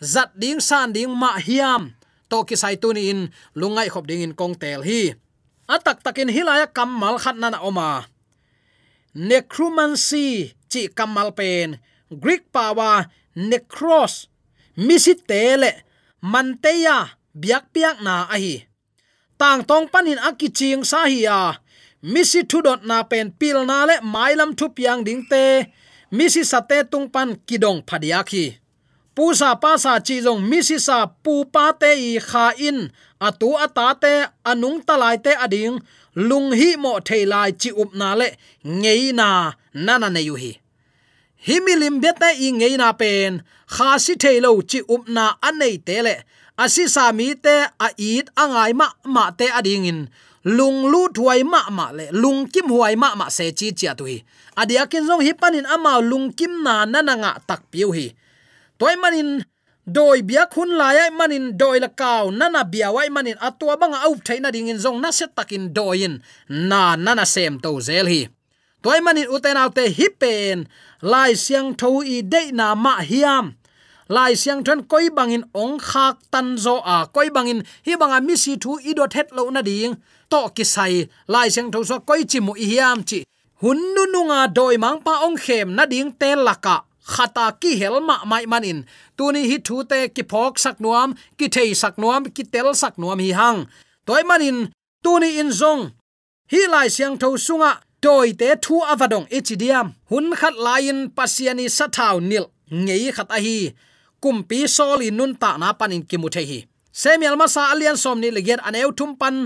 zat 0.05 0.37
ding 0.37 0.61
san 0.61 0.93
ding 0.93 1.09
ma 1.09 1.41
hiam. 1.41 1.97
To 2.29 2.45
ki 2.45 2.57
sai 2.57 2.77
tuni 2.77 3.09
in, 3.13 3.21
lungai 3.57 3.89
khop 3.89 4.05
ding 4.05 4.21
in 4.21 4.37
kong 4.37 4.55
tel 4.61 4.85
hi. 4.85 5.17
Atak 5.65 6.05
takin 6.05 6.29
hilaya 6.29 6.69
kamal 6.69 7.17
khat 7.17 7.37
na 7.41 7.57
oma 7.65 8.05
necromancy, 9.15 10.53
chi 10.69 10.91
kamal 10.91 11.33
pen. 11.33 11.79
Greek 12.11 12.51
pawa 12.53 13.07
necros. 13.35 14.27
Misitele 14.77 15.87
manteya 16.21 17.15
biak 17.31 17.71
piak 17.71 18.03
na 18.03 18.27
a 18.27 18.37
hi. 18.37 18.67
Tang 19.39 19.63
tong 19.63 19.87
panin 19.87 20.19
akiching 20.19 20.83
sa 20.83 21.07
hi 21.07 21.27
ya 21.27 21.59
misi 22.03 22.45
thudot 22.45 22.85
na 22.85 23.07
pen 23.07 23.31
pil 23.33 23.65
na 23.65 23.87
le 23.89 23.97
mailam 24.03 24.53
thu 24.59 24.69
piang 24.77 25.07
ding 25.07 25.25
te. 25.31 25.71
Misi 26.15 26.43
sate 26.47 26.87
tung 26.91 27.11
pan 27.11 27.35
kidong 27.47 27.83
phadia 27.83 28.23
khi 28.23 28.64
pusa 29.15 29.51
pa 29.63 29.73
sa 29.79 29.93
chi 30.07 30.17
jong, 30.25 30.43
misisa 30.51 30.99
pu 31.23 31.35
pa 31.55 31.65
te 31.81 31.91
i 32.11 32.13
kha 32.29 32.47
in, 32.69 32.79
atu 33.27 33.49
ata 33.65 33.87
te 34.03 34.15
anung 34.51 34.79
talai 34.87 35.17
te 35.25 35.33
ading, 35.45 35.77
lung 36.29 36.49
hi 36.59 36.71
mo 36.83 36.93
thailai 37.09 37.51
chi 37.61 37.71
up 37.83 37.91
na 38.01 38.09
le, 38.21 38.29
ngei 38.81 39.05
na 39.19 39.29
nana 39.87 40.09
ne 40.15 40.21
yu 40.29 40.35
hi. 40.43 40.53
Himilim 41.47 41.97
beta 42.03 42.29
i 42.47 42.49
ngei 42.59 42.75
na 42.83 42.89
pen, 43.01 43.33
kha 43.75 43.89
si 44.05 44.15
thailo 44.23 44.51
chi 44.71 44.81
up 44.95 45.05
na 45.17 45.25
anei 45.49 45.77
te 45.87 45.97
le 46.07 46.17
asi 46.65 46.85
sa 46.95 47.11
mi 47.19 47.35
te 47.45 47.57
a 47.87 47.89
it 47.99 48.27
angai 48.43 48.73
ma 48.81 48.87
ma 49.15 49.25
te 49.39 49.47
ading 49.59 49.87
in, 49.91 50.01
lung 50.57 50.79
lu 50.93 51.01
thuai 51.17 51.43
ma 51.53 51.61
ma 51.79 51.87
le, 51.99 52.07
lung 52.23 52.41
kim 52.53 52.67
huai 52.75 52.95
ma 53.03 53.09
ma 53.21 53.27
se 53.37 53.47
chi 53.59 53.69
chi 53.79 53.89
tu 53.99 54.05
hi 54.11 54.19
adia 54.61 54.87
kin 54.91 55.05
hi 55.27 55.33
panin 55.41 55.67
ama 55.75 55.99
lung 56.11 56.31
kim 56.39 56.63
na 56.67 56.85
na 56.93 57.01
na 57.03 57.15
nga 57.23 57.33
tak 57.49 57.63
piu 57.71 57.91
hi 57.97 58.07
toy 58.79 58.95
manin 59.03 59.45
doi 59.87 60.23
bia 60.23 60.47
khun 60.53 60.71
lai 60.81 60.97
ai 61.05 61.11
manin 61.11 61.57
doi 61.61 61.79
la 61.85 61.89
kaw. 61.89 62.31
Nana 62.31 62.65
bia 62.65 62.89
wai 62.93 63.09
manin 63.09 63.39
atwa 63.47 63.77
banga 63.81 63.99
au 64.07 64.15
thaina 64.27 64.51
ding 64.55 64.69
in 64.69 64.79
zong 64.85 65.01
na 65.01 65.11
se 65.11 65.27
takin 65.37 65.73
doin 65.77 66.23
na, 66.49 66.97
nana 66.97 67.25
sem 67.27 67.61
to 67.65 67.81
zel 67.81 68.07
hi. 68.07 68.29
Toy 68.83 69.01
manin 69.01 69.29
uten 69.35 69.57
autte 69.57 69.85
hi 69.97 70.07
pen. 70.21 70.69
Lai 71.03 71.33
siang 71.45 71.75
tho 71.81 72.01
i 72.01 72.23
de 72.33 72.53
na 72.53 72.75
ma 72.75 72.95
hiam. 73.11 73.47
Lai 74.09 74.33
siang 74.35 74.65
thon 74.67 74.81
koi 74.85 75.09
bangin 75.17 75.45
ong 75.55 75.79
khak 75.79 76.17
tan 76.33 76.57
zo 76.65 76.77
a. 76.97 77.07
Koi 77.15 77.29
bangin 77.37 77.61
hi 77.87 77.97
banga 78.01 78.21
mi 78.21 78.37
si 78.37 78.57
thu 78.63 78.79
i 78.85 78.93
dot 78.99 79.13
het 79.17 79.29
lo 79.37 79.51
na 79.51 79.63
ding. 79.63 79.95
To 80.31 80.49
ki 80.57 80.65
sai. 80.65 81.09
Lai 81.29 81.49
siang 81.55 81.71
tho 81.73 81.81
so 81.89 81.97
koi 82.09 82.25
chi 82.31 82.41
mu 82.41 82.53
i 82.65 82.67
hiam 82.73 83.01
chi. 83.09 83.25
Hun 83.63 83.79
nu 83.95 84.03
nu 84.13 84.21
nga 84.29 84.41
doi 84.59 84.77
mang 84.77 85.01
pa 85.07 85.25
ong 85.27 85.37
khem 85.45 85.69
na 85.77 85.85
ding 85.93 86.13
te 86.21 86.35
laka 86.37 86.77
khata 87.13 87.47
ki 87.61 87.71
helma 87.81 88.17
mai 88.31 88.45
manin. 88.53 88.79
Tuni 89.17 89.43
hi 89.51 89.59
thu 89.67 89.77
te 89.91 90.09
ki 90.09 90.23
phok 90.31 90.59
sak 90.65 90.77
nuam, 90.85 91.11
ki 91.39 91.47
thei 91.55 91.71
sak 91.83 91.95
nuam, 92.03 92.23
ki 92.35 92.43
tel 92.53 92.69
sak 92.83 92.95
nuam 93.01 93.19
hi 93.25 93.31
hang. 93.41 93.61
Toy 94.07 94.23
manin, 94.29 94.59
tuni 95.05 95.31
in 95.41 95.51
zong. 95.61 95.83
Hi 96.53 96.61
lai 96.73 96.89
siang 96.95 97.17
tho 97.21 97.29
sunga, 97.47 97.73
toy 98.05 98.29
te 98.41 98.49
thu 98.65 98.77
avadong 98.93 99.27
ichidiam. 99.37 99.87
Hun 100.11 100.27
khat 100.41 100.55
lain 100.67 100.99
pasiani 101.17 101.67
sathau 101.77 102.17
nil, 102.31 102.47
ngei 102.85 103.13
khat 103.17 103.29
a 103.37 103.39
hi. 103.47 103.59
Kumpi 104.23 104.59
soli 104.77 105.09
nun 105.11 105.33
ta 105.43 105.51
na 105.61 105.69
panin 105.79 106.03
kimu 106.09 106.29
the 106.35 106.43
hi. 106.51 106.59
Semial 107.01 107.37
masa 107.37 107.63
alian 107.73 107.97
som 107.97 108.21
ni 108.21 108.31
legiat 108.31 108.61
aneu 108.69 108.91
thum 108.99 109.17
pan. 109.21 109.37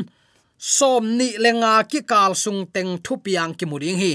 Som 0.58 1.16
ni 1.18 1.28
lenga 1.38 1.72
ki 1.90 2.00
kal 2.10 2.34
sung 2.34 2.66
teng 2.74 2.98
thupiang 3.04 3.52
ki 3.58 3.66
hi 4.02 4.12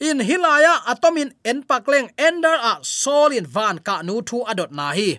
in 0.00 0.20
hilaya, 0.20 0.84
atomin 0.86 1.32
en 1.44 1.62
pakleng 1.62 2.08
ender 2.18 2.56
a 2.70 2.78
solin 2.82 3.46
van 3.46 3.78
ka 3.78 4.02
nu 4.02 4.22
thu 4.22 4.44
adot 4.50 4.70
na 4.70 4.92
hi. 4.92 5.18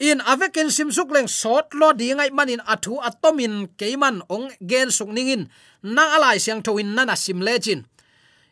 In 0.00 0.20
avekin 0.24 0.70
simsuk 0.72 1.12
leng 1.12 1.28
sot, 1.28 1.74
lo 1.76 1.92
di 1.92 2.12
ngai 2.12 2.30
manin 2.32 2.62
athu 2.64 2.96
atomin 3.08 3.68
keiman 3.78 4.24
ong 4.28 4.48
gen 4.70 4.88
suk 4.90 5.10
ningin. 5.12 5.48
Nang 5.82 6.10
alai 6.16 6.38
siang 6.40 6.62
thoin 6.64 6.94
nana 6.96 7.16
sim 7.16 7.40
lejin 7.40 7.84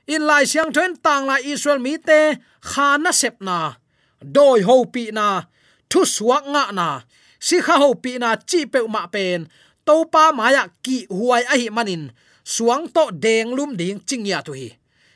in 0.09 0.25
lai 0.25 0.49
siang 0.49 0.73
thoin 0.73 0.97
tang 1.05 1.29
la 1.29 1.37
israel 1.45 1.79
mi 1.79 1.95
te 2.01 2.41
khana 2.65 3.13
sep 3.13 3.37
na. 3.45 3.77
Doi 4.35 4.61
ho 4.67 4.77
pi 4.95 5.13
na, 5.13 5.27
thu 5.91 6.01
suak 6.05 6.45
nga 6.53 6.65
na. 6.79 6.89
Si 7.39 7.57
kha 7.67 7.77
ho 7.83 7.95
pi 8.03 8.13
na, 8.19 8.31
chi 8.49 8.61
pe 8.73 8.81
ma 8.95 9.07
pen. 9.15 9.47
To 9.87 9.95
pa 10.13 10.33
maya 10.39 10.65
ki 10.85 11.07
huai 11.07 11.45
a 11.53 11.55
hi 11.61 11.69
manin. 11.77 12.03
Suang 12.43 12.85
to 12.95 13.05
deng 13.25 13.53
lum 13.57 13.77
ding 13.81 14.01
chingya 14.09 14.39
tu 14.47 14.53
hi 14.59 14.69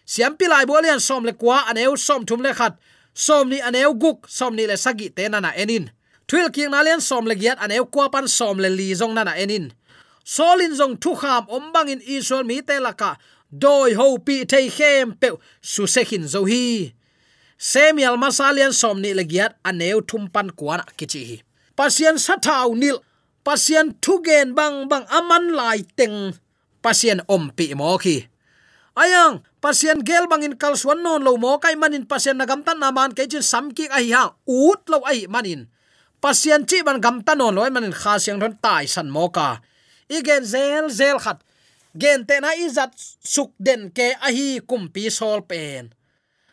siam 0.06 0.36
pilai 0.36 0.66
bolian 0.66 1.00
som 1.00 1.24
le 1.24 1.32
kwa 1.32 1.66
aneu 1.70 1.96
som 1.96 2.26
thum 2.26 2.42
le 2.42 2.54
khat. 2.54 2.78
Som 3.14 3.48
ni 3.48 3.60
aneu 3.60 3.92
guk, 3.94 4.28
som 4.28 4.56
ni 4.56 4.66
le 4.66 4.76
sagi 4.76 5.10
te 5.10 5.28
na 5.28 5.40
na 5.40 5.52
enin. 5.52 5.90
Thil 6.28 6.48
king 6.50 6.70
na 6.70 6.82
len 6.82 7.00
som 7.00 7.26
le 7.26 7.34
giat 7.34 7.58
aneu 7.60 7.84
kwa 7.84 8.08
pan 8.08 8.28
som 8.28 8.58
le 8.58 8.68
li 8.68 8.94
zong 8.94 9.14
na 9.14 9.24
na 9.24 9.36
enin 9.36 9.72
solin 10.24 10.74
zong 10.74 10.96
thu 11.02 11.14
kham 11.14 11.46
om 11.48 11.72
bang 11.74 11.88
in 11.90 12.02
israel 12.06 12.44
mi 12.44 12.62
te 12.62 12.78
laka. 12.78 13.16
Doi 13.52 13.92
ho 13.94 14.18
pi 14.18 14.44
thei 14.44 14.68
khem 14.70 15.12
pe 15.20 15.28
su 15.60 15.86
se 15.86 16.02
hin 16.04 16.28
zo 16.28 16.44
hi. 16.44 16.94
Semial 17.58 18.16
masalian 18.16 18.72
som 18.72 19.00
ni 19.00 19.12
le 19.14 19.24
giat 19.24 19.52
aneu 19.64 20.00
thum 20.08 20.28
pan 20.34 20.48
kwana 20.58 20.84
kichi 20.98 21.22
hi. 21.28 21.36
Pasien 21.76 22.16
sathau 22.18 22.74
nil. 22.74 22.98
Pasien 23.44 23.92
thugen 24.02 24.54
bang 24.54 24.88
bang 24.90 25.06
aman 25.18 25.52
lai 25.58 25.80
teng. 25.98 26.32
Pasien 26.82 27.20
om 27.28 27.50
pi 27.56 27.74
mo 27.74 27.98
khi 27.98 28.31
ayang, 28.98 29.42
pasien 29.62 30.00
gel 30.04 30.28
bangin 30.28 30.56
kal 30.56 30.76
suan 30.76 31.00
non 31.02 31.22
lo 31.22 31.36
mo 31.36 31.58
kai 31.58 31.76
manin 31.76 32.04
pasien 32.04 32.36
na 32.36 32.44
gamtan 32.44 32.78
na 32.78 32.90
man 32.90 33.12
ke 33.16 33.28
chin 33.30 33.44
samki 33.44 33.88
ai 33.88 34.12
ha 34.12 34.34
ut 34.46 34.82
lo 34.88 35.00
ai 35.08 35.26
manin. 35.28 35.68
Pasien 36.22 36.62
chi 36.68 36.82
ban 36.86 37.02
gamtan 37.02 37.38
non 37.38 37.54
loi 37.54 37.70
manin, 37.70 37.92
kha 37.92 38.18
siang 38.22 38.38
ron 38.38 38.54
tai 38.62 38.86
san 38.86 39.10
mo 39.10 39.26
ka. 39.28 39.60
Igen 40.08 40.44
zel 40.44 40.86
zel 40.90 41.18
khat. 41.18 41.42
Gen 41.98 42.24
te 42.24 42.40
na 42.40 42.54
izat 42.56 42.92
suk 43.20 43.52
den 43.58 43.90
ke 43.96 44.14
ahi 44.20 44.60
kumpi 44.64 45.10
sol 45.10 45.42
pen 45.44 45.92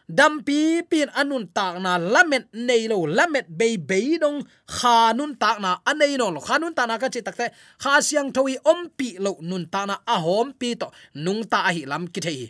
dampi 0.10 0.82
pin 0.90 1.10
anun 1.14 1.46
tak 1.54 1.78
na 1.78 2.02
lamet 2.02 2.50
nei 2.54 2.90
lo, 2.90 3.06
lamet 3.06 3.46
be 3.46 3.78
be 3.78 4.18
dong. 4.18 4.42
Kha 4.66 5.14
nun 5.14 5.38
tak 5.38 5.62
na 5.62 5.78
anei 5.86 6.18
no 6.18 6.34
lo. 6.34 6.42
Kha 6.42 6.58
nun 6.58 6.74
ta 6.74 6.84
na 6.90 6.98
ka 6.98 7.08
chi 7.14 7.22
takte 7.22 7.46
kha 7.82 8.02
siang 8.02 8.34
thoi 8.34 8.58
om 8.66 8.90
pi 8.98 9.08
lo 9.22 9.38
nun 9.42 9.70
ta 9.74 9.86
na 9.86 9.96
a 10.08 10.18
hom 10.26 10.54
pi 10.60 10.74
to. 10.82 10.88
Nung 11.14 11.46
ta 11.52 11.70
hi 11.76 11.86
lam 11.86 12.08
ki 12.14 12.20
thei. 12.26 12.42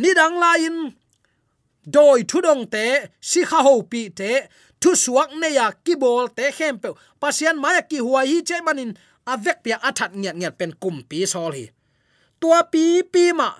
Ni 0.00 0.10
dang 0.18 0.36
lain 0.40 0.76
doi 1.84 2.24
thu 2.30 2.40
dong 2.40 2.64
te. 2.74 2.86
Si 3.20 3.40
kha 3.50 3.60
ho 3.66 3.74
pi 3.92 4.08
te. 4.08 4.32
Thu 4.80 4.90
suak 4.94 5.30
ne 5.40 5.48
ya 5.58 5.66
ki 5.84 5.94
bol 6.02 6.26
te 6.36 6.44
khem 6.56 6.74
pe. 6.82 6.88
Pasian 7.20 7.56
maya 7.62 7.82
ki 7.90 7.98
huai 8.06 8.26
hi 8.30 8.38
che 8.48 8.56
manin. 8.66 8.96
Avek 9.32 9.58
pia 9.64 9.76
athat 9.88 10.16
ngiat 10.16 10.36
ngiat 10.40 10.54
pen 10.58 10.72
kum 10.82 10.96
pi 11.08 11.26
sol 11.32 11.52
hi. 11.52 11.68
Tua 12.40 12.64
pi 12.72 13.02
pi 13.12 13.24
ma. 13.36 13.50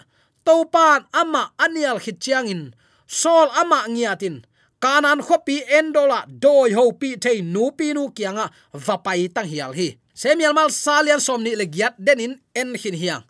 To 0.47 0.65
pan 0.65 1.05
ama 1.13 1.43
anial 1.65 1.99
khit 2.01 2.19
chiang 2.25 2.49
in 2.49 2.63
sol 3.09 3.49
ama 3.57 3.89
ngiatin 3.89 4.45
kanan 4.79 5.25
khopi 5.25 5.65
endola 5.65 6.29
doi 6.29 6.77
ho 6.77 6.93
pi 6.93 7.17
thei 7.17 7.41
nu 7.43 7.73
pi 7.73 7.97
nu 7.97 8.13
kianga 8.13 8.47
vapai 8.87 9.33
tang 9.35 9.49
hial 9.49 9.73
hi. 9.73 9.99
Semial 10.15 10.55
mal 10.55 10.71
salian 10.71 11.21
somni 11.23 11.55
le 11.57 11.67
giat 11.67 11.95
denin 11.99 12.39
en 12.55 12.75
hin 12.75 12.95
hiang. 12.95 13.25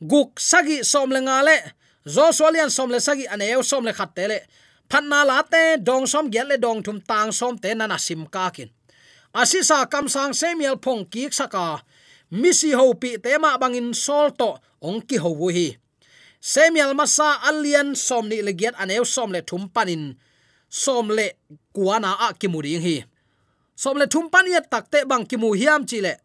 Guk 0.00 0.40
sagi 0.40 0.84
som 0.84 1.10
le 1.10 1.20
nga 1.24 1.42
le, 1.42 1.56
zo 2.04 2.32
solian 2.32 2.70
som 2.70 2.90
le 2.90 3.00
sagi 3.00 3.24
aneu 3.26 3.62
som 3.62 3.84
le 3.84 3.92
khat 3.92 4.14
te 4.14 4.24
le 4.28 4.38
phatna 4.90 5.24
la 5.24 5.40
te 5.42 5.80
dong 5.80 6.06
som 6.06 6.28
gyat 6.28 6.46
le 6.48 6.56
dong 6.60 6.82
thum 6.84 7.00
tang 7.00 7.32
som 7.32 7.56
te 7.58 7.74
nana 7.74 7.98
sim 7.98 8.26
ka 8.26 8.50
kin. 8.54 8.68
Asisa 9.32 9.88
kam 9.88 10.08
sang 10.08 10.36
semial 10.36 10.76
phong 10.84 11.08
ki 11.08 11.32
saka. 11.32 11.80
Misi 12.30 12.72
ho 12.76 12.92
pi 12.94 13.16
te 13.16 13.38
ma 13.40 13.56
bangin 13.56 13.94
sol 13.94 14.28
to 14.36 14.50
ong 14.80 15.00
ki 15.00 15.16
ho 15.16 15.32
hi 15.48 15.81
semial 16.42 16.90
masa 16.98 17.38
alian 17.46 17.94
somni 17.94 18.42
legiat 18.42 18.74
aneu 18.82 19.06
som 19.06 19.30
le 19.30 19.40
thum 19.46 19.70
panin 19.70 20.18
som 20.66 21.06
le 21.06 21.38
kuana 21.74 22.10
a 22.18 22.34
kimuri 22.34 22.82
hi. 22.82 22.96
Som 23.78 23.96
le 23.96 24.06
thum 24.10 24.26
pan 24.32 24.46
ya 24.50 24.60
takte 24.60 25.06
bang 25.06 25.22
kimu 25.30 25.54
hiam 25.54 25.86
chile 25.86 26.18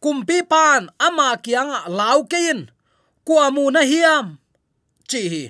kumpi 0.00 0.42
pan, 0.42 0.88
ama 0.98 1.36
kianga 1.44 1.84
laukein 1.88 2.70
kuamu 3.26 3.70
na 3.70 3.82
hiam 3.84 4.38
chi 5.10 5.28
hi. 5.28 5.44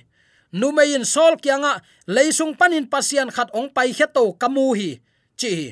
Numein 0.52 1.04
sol 1.04 1.36
kianga 1.36 1.72
leisung 2.08 2.56
panin 2.58 2.90
pasian 2.90 3.30
khat 3.30 3.54
ong 3.54 3.70
pai 3.70 3.92
heto 3.94 4.32
kamu 4.40 4.74
hi 4.74 4.90
chi 5.38 5.50
hi. 5.58 5.68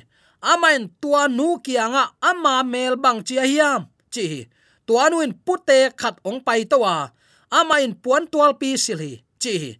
Amain 0.52 0.86
tua 1.00 1.26
nu 1.28 1.58
kianga 1.58 2.14
ama 2.20 2.62
mel 2.62 2.94
bang 2.94 3.26
chi 3.26 3.42
hiam 3.42 3.90
chi 4.14 4.24
hi. 4.32 4.40
Tua 4.86 5.10
nuin 5.10 5.34
pute 5.34 5.90
khat 6.00 6.22
ong 6.22 6.38
pai 6.46 6.62
towa 6.70 7.15
ama 7.50 7.80
in 7.80 7.94
puan 7.94 8.26
tual 8.26 8.54
pi 8.60 8.76
sil 8.80 9.00
hi 9.02 9.22
chi 9.42 9.54
hi. 9.62 9.72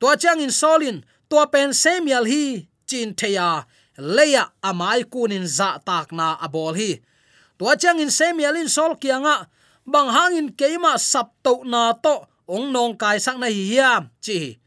Tua 0.00 0.16
chang 0.16 0.40
in 0.40 0.50
solin, 0.50 1.04
tua 1.28 1.46
pen 1.46 1.72
semial 1.72 2.26
hi, 2.26 2.68
chin 2.86 3.14
theya. 3.14 3.64
Leya 3.98 4.50
amai 4.62 5.04
kunin 5.06 5.46
za 5.46 5.78
tak 5.78 6.12
na 6.12 6.36
abol 6.36 6.74
hi. 6.74 7.00
Tua 7.58 7.76
chang 7.76 8.00
in 8.00 8.10
semial 8.10 8.56
in 8.56 8.68
sol 8.68 8.96
kianga, 8.96 9.46
bang 9.86 10.08
hang 10.10 10.34
in 10.36 10.48
keima 10.58 10.98
sap 10.98 11.30
to 11.44 11.62
na 11.64 11.92
to, 11.94 12.26
ong 12.48 12.72
nong 12.72 12.98
kai 13.00 13.16
sak 13.16 13.38
na 13.40 13.48
hi 13.48 13.64
hiam 13.72 14.10
chi 14.20 14.58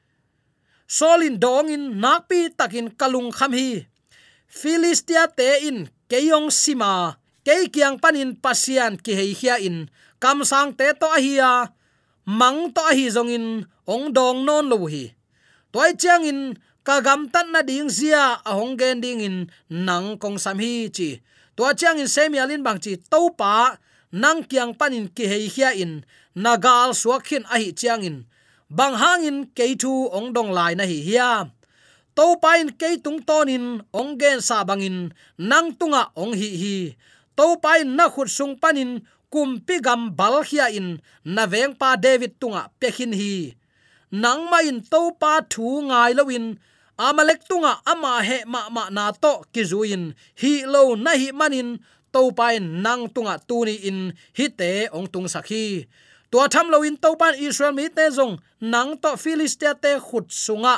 solin 0.88 1.36
dong 1.36 1.68
in 1.68 2.00
nakpi 2.00 2.48
takin 2.56 2.88
kalung 2.96 3.30
kham 3.30 3.52
hi. 3.52 3.86
Philistia 4.48 5.28
te 5.28 5.68
in 5.68 5.92
keyong 6.08 6.48
sima 6.48 7.20
ke 7.44 7.68
kyang 7.68 8.00
panin 8.00 8.40
pasian 8.40 8.96
ki 8.96 9.14
hei 9.14 9.36
hia 9.36 9.60
in, 9.60 9.92
kam 10.24 10.42
sang 10.48 10.72
te 10.72 10.88
to 10.96 11.08
ahia 11.12 11.76
mang 12.28 12.76
to 12.76 12.84
hi 12.84 13.08
zong 13.08 13.32
in, 13.32 13.64
ong 13.88 14.12
dong 14.12 14.44
non 14.44 14.68
lo 14.68 14.84
hi. 14.84 15.16
Toy 15.72 15.96
chang 15.96 16.28
in, 16.28 16.60
ka 16.84 17.00
gam 17.00 17.32
tan 17.32 17.56
na 17.56 17.64
ding 17.64 17.88
zia, 17.88 18.44
a 18.44 18.52
hong 18.52 18.76
gen 18.76 19.00
ding 19.00 19.24
in, 19.24 19.48
nang 19.72 20.20
kong 20.20 20.36
sam 20.36 20.60
hi 20.60 20.92
chi. 20.92 21.24
To 21.56 21.72
chang 21.80 21.98
in 22.04 22.12
semi 22.12 22.36
alin 22.38 22.68
bang 22.68 22.84
chi 22.84 23.00
to 23.00 23.32
pa, 23.32 23.80
nang 24.12 24.44
kyang 24.44 24.76
panin 24.76 25.08
ki 25.08 25.24
hei 25.24 25.48
hia 25.48 25.72
in 25.72 26.04
nagal 26.36 26.92
suakhin 26.92 27.48
a 27.48 27.56
hi 27.56 27.72
chang 27.72 28.04
in. 28.04 28.28
Bang 28.68 29.00
hangin 29.00 29.48
ke 29.56 29.80
thu 29.80 30.12
ong 30.12 30.36
dong 30.36 30.52
lai 30.52 30.76
na 30.76 30.84
hi 30.84 31.00
hia. 31.00 31.48
To 32.12 32.36
pain 32.44 32.76
ke 32.76 33.00
tung 33.00 33.24
tonin 33.24 33.80
ong 33.96 34.20
gen 34.20 34.44
sa 34.44 34.68
bangin 34.68 35.16
nang 35.40 35.72
tunga 35.80 36.12
ong 36.12 36.36
hi 36.36 36.50
hi. 36.60 36.78
To 37.40 37.56
pain 37.64 37.96
na 37.96 38.12
khut 38.12 38.28
sung 38.28 38.60
panin 38.60 39.00
kum 39.38 39.62
gam 39.86 40.02
bal 40.18 40.42
khia 40.48 40.66
in, 40.74 40.98
na 41.36 41.46
veng 41.46 41.74
pa 41.80 41.90
david 41.96 42.34
tunga 42.42 42.62
pekhin 42.80 43.14
hi. 43.20 43.54
Nang 44.10 44.50
ma 44.50 44.60
in 44.70 44.82
to 44.92 45.02
pa 45.22 45.34
thu 45.52 45.68
ngai 45.90 46.12
lawin 46.18 46.46
amalek 46.98 47.42
tunga 47.50 47.74
ama 47.92 48.14
he 48.28 48.38
ma 48.54 48.62
ma 48.76 48.84
na 48.90 49.12
to 49.24 49.34
kizuin 49.54 50.04
hi 50.42 50.54
lo 50.74 50.82
na 50.96 51.12
hi 51.22 51.30
manin 51.40 51.70
to 52.14 52.22
pai 52.38 52.56
nang 52.86 53.04
tunga 53.14 53.36
tuni 53.48 53.76
in, 53.90 54.00
hi 54.38 54.46
te 54.60 54.72
ong 54.98 55.08
tung 55.14 55.28
sakhi 55.34 55.86
tua 56.32 56.46
tham 56.54 56.68
lo 56.74 56.82
in 56.90 56.98
to 57.04 57.10
pan 57.20 57.34
israel 57.48 57.74
mi 57.78 57.86
te 57.98 58.06
zong, 58.18 58.34
nang 58.74 58.98
to 59.04 59.10
philistia 59.24 59.72
te 59.84 59.92
khut 60.06 60.28
sunga, 60.46 60.76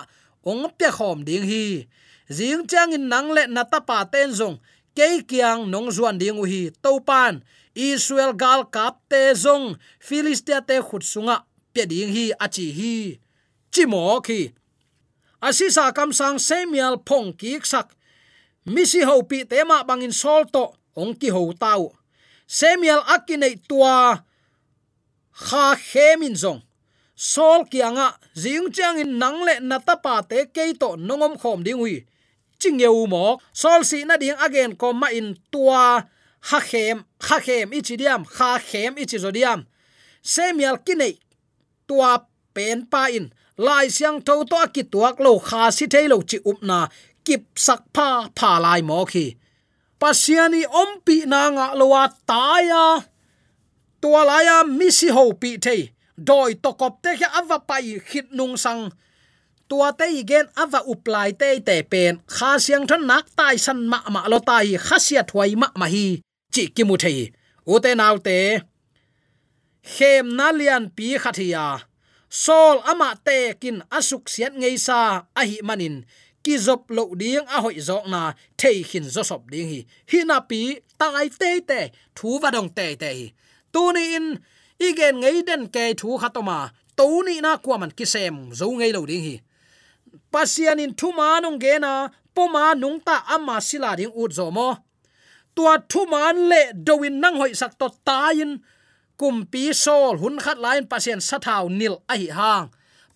ong 0.51 0.63
pe 0.77 0.87
khom 0.97 1.17
ding 1.27 1.45
hi. 1.51 1.87
Jing 2.35 2.67
chang 2.69 2.91
in 2.97 3.05
nang 3.11 3.29
le 3.35 3.43
na 3.55 3.63
ta 3.71 3.79
pa 3.87 3.97
ten 4.13 4.29
zong 4.39 4.55
ke 4.97 5.23
kiang 5.29 5.69
nong 5.71 5.89
zuan 5.95 6.17
ding 6.21 6.39
u 6.41 6.45
hi 6.51 6.71
pan 7.05 7.43
israel 7.73 8.33
gal 8.33 8.61
kap 8.75 8.95
te 9.09 9.33
zong 9.33 9.77
philistia 9.99 10.59
te 10.61 10.77
khut 10.87 11.03
sunga 11.03 11.45
pe 11.73 11.85
ding 11.85 12.11
hi 12.15 12.25
achi 12.45 12.67
hi 12.77 12.95
chimo 13.71 14.21
khi. 14.21 14.51
Asisa 15.41 15.91
kam 15.95 16.11
sang 16.11 16.39
semial 16.39 16.99
phong 17.05 17.31
ki 17.33 17.59
sak, 17.63 17.95
misi 18.65 19.01
ho 19.07 19.21
pi 19.23 19.43
te 19.47 19.63
ma 19.63 19.83
bangin 19.83 20.11
sol 20.11 20.43
to, 20.51 20.65
ong 20.95 21.15
ki 21.15 21.29
ho 21.29 21.53
tau. 21.53 21.95
Semial 22.47 23.01
akinei 23.07 23.55
tua, 23.69 24.19
kha 25.31 25.75
khemin 25.75 26.35
zong. 26.35 26.61
Sol 27.15 27.63
kianga 27.71 28.15
jing 28.35 28.71
chang 28.71 28.99
in 28.99 29.19
nang 29.19 29.43
le 29.47 29.59
na 29.59 29.79
ta 29.79 29.95
pa 29.95 30.21
te 30.21 30.45
ke 30.55 30.73
to 30.79 30.95
nongom 30.97 31.35
khom 31.39 31.63
ding 31.63 31.79
hui 32.59 32.71
ching 32.71 32.79
yeu 32.79 33.07
mo 33.07 33.39
sol 33.53 33.83
si 33.83 34.05
na 34.05 34.17
ding 34.17 34.35
again 34.39 34.75
ko 34.75 34.93
ma 34.93 35.07
in 35.07 35.35
tua 35.51 36.03
ha 36.41 36.59
khem 36.59 37.05
ha 37.21 37.39
khem 37.39 37.71
ichi 37.73 37.97
diam 37.97 38.25
kha 38.25 38.59
khem 38.59 38.97
ichi 38.97 39.17
zodiam 39.17 39.65
semial 40.23 40.77
kinai 40.85 41.17
tua 41.87 42.25
pen 42.53 42.85
pa 42.85 43.07
in. 43.07 43.31
Lai 43.57 43.89
siang 43.89 44.21
tho 44.21 44.43
to 44.43 44.67
ki 44.73 44.83
tuak 44.83 45.19
lo 45.19 45.39
kha 45.39 45.71
si 45.71 45.85
thei 45.87 46.07
lo 46.07 46.21
chi 46.21 46.37
up 46.45 46.63
na, 46.63 46.87
kip 47.25 47.43
sak 47.55 47.81
pha 47.93 48.29
pha 48.35 48.59
lai 48.59 48.81
mo 48.81 49.05
khi 49.05 49.35
pasiani 49.99 50.63
om 50.81 51.01
pi 51.05 51.25
na 51.25 51.49
nga 51.49 51.65
lowa 51.75 52.07
taya 52.29 53.03
tua 54.01 54.23
la 54.23 54.37
ya 54.47 54.63
mi 54.63 54.89
si 54.91 55.09
ho 55.09 55.33
pi 55.33 55.57
thei. 55.57 55.91
Doi 56.27 56.53
to 56.63 56.71
kop 56.73 57.01
te 57.03 57.11
kha 57.19 57.27
ava 57.39 57.59
pai 57.59 57.99
khit 58.09 58.27
nung 58.31 58.55
sang 58.57 58.91
tua 59.69 59.89
igen 60.09 60.45
tai 63.37 63.57
san 63.57 63.79
lo 64.31 64.39
tai. 64.39 64.67
Sol 72.29 72.77
ama 72.85 73.17
te 73.25 73.57
kin 73.61 73.81
asuk 73.89 74.29
siat 74.29 74.53
ngei 74.53 74.77
sa. 74.77 75.25
A 75.39 75.41
hi 75.49 75.57
manin. 75.65 76.05
Ki 76.43 76.57
zop 76.57 76.81
lo 76.89 77.03
ding 77.21 77.45
a 77.55 77.57
hoi 77.61 77.77
zok 77.81 78.05
na. 78.13 78.21
Thei 78.57 78.83
khin 78.89 79.05
zo 79.09 79.23
sop 79.23 79.49
ding 79.51 79.69
hi. 79.71 79.79
Hi 80.11 80.19
na 80.29 80.37
pi 80.49 80.61
tai 80.99 81.29
te 81.41 81.51
te. 81.69 81.79
Thu 82.15 82.39
va 82.41 82.49
dong 82.55 82.69
te 82.77 82.95
te 83.01 83.09
hi. 83.17 83.27
Tu 83.73 83.81
ni 83.95 84.03
in. 84.17 84.27
Igen 84.87 85.15
ngei 85.21 85.41
den 85.47 85.63
ke 85.73 85.83
thu 85.99 86.17
khatoma 86.21 86.59
to 86.97 87.05
ni 87.25 87.41
na 87.41 87.51
kwa 87.63 87.77
man 87.81 87.91
ki 87.97 88.05
sem 88.13 88.35
zo 88.59 88.65
ngei 88.77 88.93
lo 88.93 89.01
ding 89.09 89.23
hi 89.27 89.35
pasian 90.33 90.79
in 90.83 90.93
thuma 90.99 91.41
nung 91.41 91.59
ge 91.63 91.79
na 91.79 92.09
poma 92.35 92.75
nung 92.75 92.99
ta 93.07 93.23
ama 93.35 93.57
sila 93.61 93.95
ding 93.99 94.13
ut 94.15 94.31
zo 94.37 94.47
mo 94.51 94.69
tua 95.55 95.75
thuma 95.91 96.31
le 96.31 96.61
dowin 96.73 97.19
nang 97.19 97.35
hoi 97.41 97.51
sak 97.51 97.75
to 97.79 97.87
ta 98.07 98.31
in 98.31 98.63
kumpi 99.19 99.75
sol 99.75 100.15
hun 100.21 100.39
khat 100.39 100.55
lain 100.55 100.87
pasien 100.87 101.19
sathau 101.19 101.67
nil 101.67 101.99
a 102.07 102.15
hi 102.15 102.31
hang. 102.31 102.67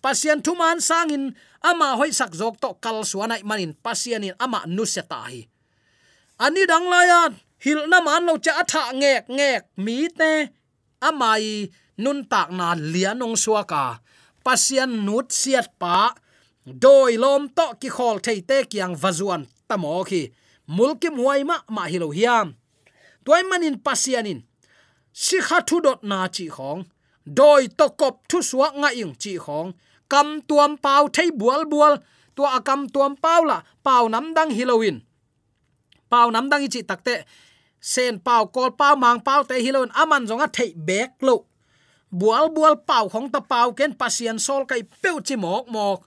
Pasien 0.04 0.44
thu 0.44 0.52
man 0.52 0.84
sangin, 0.84 1.32
ama 1.64 1.96
hoi 1.96 2.12
sak 2.12 2.36
jok 2.36 2.60
to 2.60 2.76
kal 2.84 3.00
suanai 3.08 3.40
manin 3.48 3.72
pasien 3.84 4.20
in 4.28 4.36
ama 4.44 4.60
nu 4.68 4.84
se 4.84 5.00
ta 5.00 5.24
hi. 5.32 5.48
Ani 6.44 6.62
dang 6.68 6.84
la 6.92 7.00
ya 7.10 7.20
hil 7.64 7.80
na 7.88 8.04
man 8.04 8.28
lo 8.28 8.36
cha 8.44 8.52
atha 8.60 8.92
ngek 9.00 9.24
ngek 9.36 9.62
mi 9.84 9.96
te 10.18 10.32
amai 11.08 11.72
nun 12.04 12.20
tak 12.28 12.48
na 12.52 12.76
lianong 12.76 13.36
suaka 13.44 14.04
pasian 14.44 14.92
nut 15.06 15.32
siat 15.32 15.72
pa 15.80 16.12
doi 16.66 17.16
lom 17.16 17.48
to 17.56 17.66
ki 17.80 17.88
khol 17.96 18.18
thei 18.24 18.40
te 18.48 18.64
kyang 18.70 18.94
vazuan 19.02 19.42
tamo 19.68 20.04
khi. 20.04 20.22
Mulki 20.76 21.08
muai 21.16 21.44
ma 21.44 21.56
ma 21.68 21.84
hilo 21.92 22.08
hiam. 22.10 22.54
Toy 23.24 23.42
manin 23.50 23.76
pasianin. 23.84 24.40
Si 25.12 25.38
kha 25.46 25.58
thu 25.68 25.80
dot 25.80 26.00
na 26.10 26.28
chi 26.28 26.46
khong. 26.56 26.80
Doi 27.38 27.68
to 27.78 27.86
kop 28.00 28.14
thu 28.28 28.38
suwa 28.48 28.68
nga 28.80 28.88
ing 29.00 29.14
chi 29.22 29.32
khong. 29.44 29.72
Kam 30.08 30.28
tuam 30.48 30.72
pau 30.84 31.08
thei 31.14 31.30
bual 31.40 31.62
bual. 31.72 31.94
Tua 32.34 32.48
akam 32.58 32.80
tuam 32.94 33.12
pau 33.24 33.42
la, 33.44 33.58
pau 33.86 34.08
nam 34.08 34.34
dang 34.36 34.50
halloween 34.50 34.98
pau 36.14 36.30
nam 36.30 36.46
dang 36.50 36.66
chi 36.70 36.82
takte 36.90 37.16
sen 37.80 38.18
pau, 38.26 38.46
kol 38.46 38.70
pau, 38.80 38.94
mang 38.96 39.20
pau 39.20 39.42
te 39.48 39.56
hilon 39.64 39.90
aman 40.02 40.26
zonga 40.28 40.46
thei 40.56 40.70
bek 40.88 41.10
lo. 41.26 41.36
Bual 42.20 42.46
bual 42.54 42.74
pau 42.88 43.04
khong 43.12 43.28
ta 43.34 43.40
pau 43.52 43.68
ken 43.78 43.92
pasian 44.00 44.38
sol 44.46 44.62
kai 44.70 44.82
peu 45.02 45.16
chi 45.26 45.36
mok 45.44 45.64
mok 45.74 45.98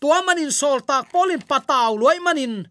tua 0.00 0.18
manin 0.26 0.50
sol 0.50 0.78
tak 0.82 1.10
polin 1.12 1.42
pataw 1.42 1.94
loi 1.96 2.18
manin. 2.22 2.66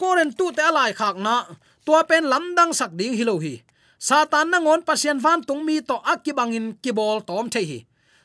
Koren 0.00 0.30
tu 0.38 0.50
te 0.56 0.62
alai 0.62 0.92
khak 0.92 1.16
na. 1.16 1.36
Tua 1.84 2.02
pen 2.08 2.24
lamdang 2.32 2.72
sak 2.72 2.92
ding 2.98 3.14
hilo 3.18 3.38
hi. 3.38 3.62
Satan 3.98 4.52
na 4.52 4.58
ngon 4.60 4.84
pasien 4.84 5.18
van 5.24 5.40
tung 5.40 5.62
mi 5.64 5.80
to 5.80 5.96
akibangin 6.12 6.76
kibol 6.82 7.24
tom 7.24 7.48
the 7.48 7.62
hi. 7.64 7.80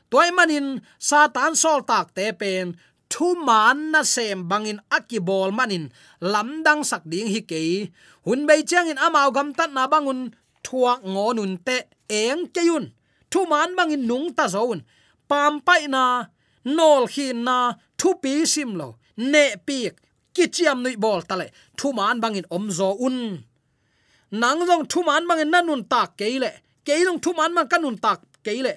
Toy 0.09 0.33
manin, 0.33 0.81
satan 0.97 1.53
sol 1.53 1.85
tak 1.85 2.17
te 2.17 2.33
pen, 2.33 2.73
thu 3.13 3.38
man 3.38 3.93
na 3.93 4.01
sem 4.01 4.41
bangin 4.49 4.81
akibol 4.89 5.53
manin. 5.53 5.93
Lamdang 6.19 6.81
sak 6.81 7.05
ding 7.05 7.29
hi 7.29 7.41
ke 7.45 7.93
hun 8.25 8.45
bei 8.47 8.62
chang 8.69 8.89
in 8.91 8.99
amao 9.05 9.29
gam 9.31 9.53
tat 9.57 9.71
na 9.71 9.88
bangun 9.88 10.33
thuak 10.65 10.99
ngonun 11.13 11.57
te 11.65 11.77
eng 12.09 12.45
keyun 12.53 12.85
thu 13.31 13.45
man 13.51 13.75
bangin 13.77 14.03
nung 14.09 14.27
ta 14.38 14.45
zon 14.53 14.79
pam 15.29 15.53
pai 15.65 15.88
na 15.88 16.03
nol 16.65 17.08
khi 17.08 17.34
na 17.34 17.74
thu 17.98 18.13
pi 18.22 18.45
sim 18.45 18.76
lo, 18.76 18.95
ne 19.17 19.43
pi 19.65 19.89
ki 20.34 20.45
chiam 20.56 20.84
nui 20.84 20.95
bol 20.95 21.22
tale 21.30 21.48
thu 21.78 21.93
man 21.93 22.19
bangin 22.24 22.45
om 22.50 22.72
zo 22.72 22.89
un. 23.08 23.17
Nang 24.32 24.60
jong 24.67 24.86
thu 24.91 25.04
man 25.04 25.28
bangin 25.28 25.52
nanun 25.52 25.84
tak 25.89 26.17
keile 26.17 26.52
keilong 26.86 27.19
thu 27.24 27.34
man 27.34 27.54
mang 27.54 27.67
kanun 27.72 27.98
tak 27.98 28.19
keile 28.45 28.74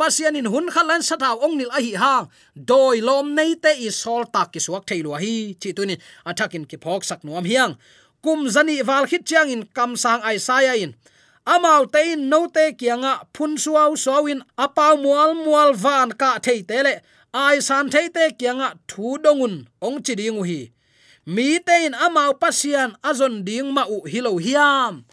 pasian 0.00 0.36
in 0.36 0.48
hun 0.52 0.66
khalan 0.74 1.02
sathaw 1.08 1.36
ong 1.44 1.54
nil 1.60 1.72
ahi 1.78 1.92
hi 1.92 2.00
hang 2.02 2.26
doi 2.54 3.00
lom 3.08 3.26
nei 3.38 3.52
te 3.64 3.72
i 3.86 3.88
sol 4.02 4.24
tak 4.34 4.48
ki 4.52 4.60
suak 4.66 4.84
thailo 4.88 5.12
hi. 5.22 5.34
Chi 5.60 5.70
tunin 5.76 6.00
athakin 6.28 6.64
ki 6.70 6.76
phok 6.84 7.02
sak 7.08 7.20
nuam 7.26 7.44
hiang. 7.50 7.72
Kum 8.24 8.40
zani 8.54 8.76
wal 8.88 9.04
khit 9.10 9.24
chiang 9.28 9.48
in 9.54 9.62
kam 9.76 9.96
sang 10.02 10.20
ai 10.28 10.36
saya 10.48 10.74
in. 10.84 10.92
Amau 11.54 11.82
te 11.92 12.00
in 12.12 12.28
no 12.32 12.40
te 12.56 12.64
kianga 12.80 13.12
phun 13.34 13.52
suau 13.64 13.92
sawin 14.04 14.40
apaw 14.64 14.94
mual 15.04 15.32
mual 15.44 15.70
van 15.84 16.08
ka 16.20 16.30
thei 16.44 16.60
tele 16.70 16.94
ai 17.32 17.60
san 17.62 17.90
thei 17.90 18.08
te 18.16 18.30
kianga 18.38 18.68
thu 18.90 19.18
dongun, 19.24 19.54
ong 19.86 19.98
chi 20.04 20.14
ding 20.20 20.42
hi. 20.48 20.60
Mi 21.26 21.58
te 21.66 21.86
in 21.86 21.94
amau 21.94 22.32
pasian 22.42 22.90
azon 23.08 23.44
ding 23.46 23.70
ma 23.76 23.84
u 23.86 24.02
hilo 24.12 24.32
hiam. 24.38 25.04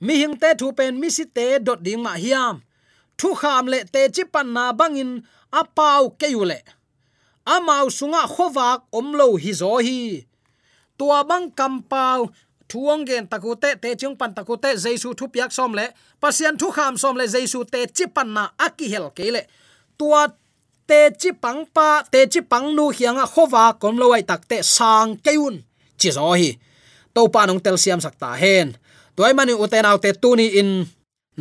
Mi 0.00 0.14
hing 0.20 0.36
te 0.42 0.54
thu 0.58 0.72
pen 0.78 1.00
mi 1.00 1.08
si 1.10 1.24
te 1.36 1.58
dot 1.58 1.80
ding 1.82 2.02
ma 2.02 2.14
hiam. 2.14 2.62
Thu 3.18 3.34
kham 3.34 3.66
le 3.72 3.78
te 3.92 4.08
chi 4.14 4.24
pan 4.24 4.52
na 4.52 4.72
bangin 4.72 5.22
apau 5.50 6.10
keule 6.20 6.58
amau 7.46 7.86
sunga 7.90 8.26
khowak 8.34 8.80
omlo 8.92 9.36
hi 9.42 9.52
zo 9.60 9.78
hi. 9.86 10.26
Tua 10.98 11.24
bang 11.24 11.50
kampau 11.58 12.30
thuang 12.68 13.06
gen 13.06 13.26
takute 13.26 13.70
te 13.82 13.94
chung 13.94 14.16
pan 14.16 14.34
takute 14.34 14.70
jesu 14.74 15.14
thu 15.18 15.26
piak 15.28 15.50
som 15.52 15.74
le. 15.74 15.86
Pasian 16.20 16.58
thu 16.58 16.70
kham 16.70 16.94
som 16.98 17.16
le 17.16 17.26
jesu 17.26 17.64
te 17.64 17.86
chi 17.86 18.06
pan 18.06 18.28
na 18.34 18.50
aki 18.58 18.86
hel 18.92 19.10
kele 19.16 19.42
tua 19.98 20.28
te 20.88 21.10
chi 21.20 21.30
pang 21.42 21.62
pa 21.74 21.88
te 22.12 22.20
chi 22.32 22.40
pang 22.50 22.66
nu 22.76 22.84
hianga 22.96 23.26
khowa 23.32 23.64
kom 23.80 23.96
lo 24.00 24.06
tak 24.30 24.42
te, 24.50 24.56
sang 24.62 25.10
keun 25.24 25.54
chi 25.98 26.10
zo 26.16 26.32
hi. 26.40 26.50
To 27.14 27.28
pa 27.32 27.46
nong 27.46 27.60
tel 27.64 27.76
siam 27.82 28.00
sakta 28.04 28.30
hen. 28.42 28.76
Toy 29.16 29.32
mani 29.32 29.52
uten 29.52 29.88
autte 29.88 30.10
tuni 30.22 30.46
in. 30.60 30.70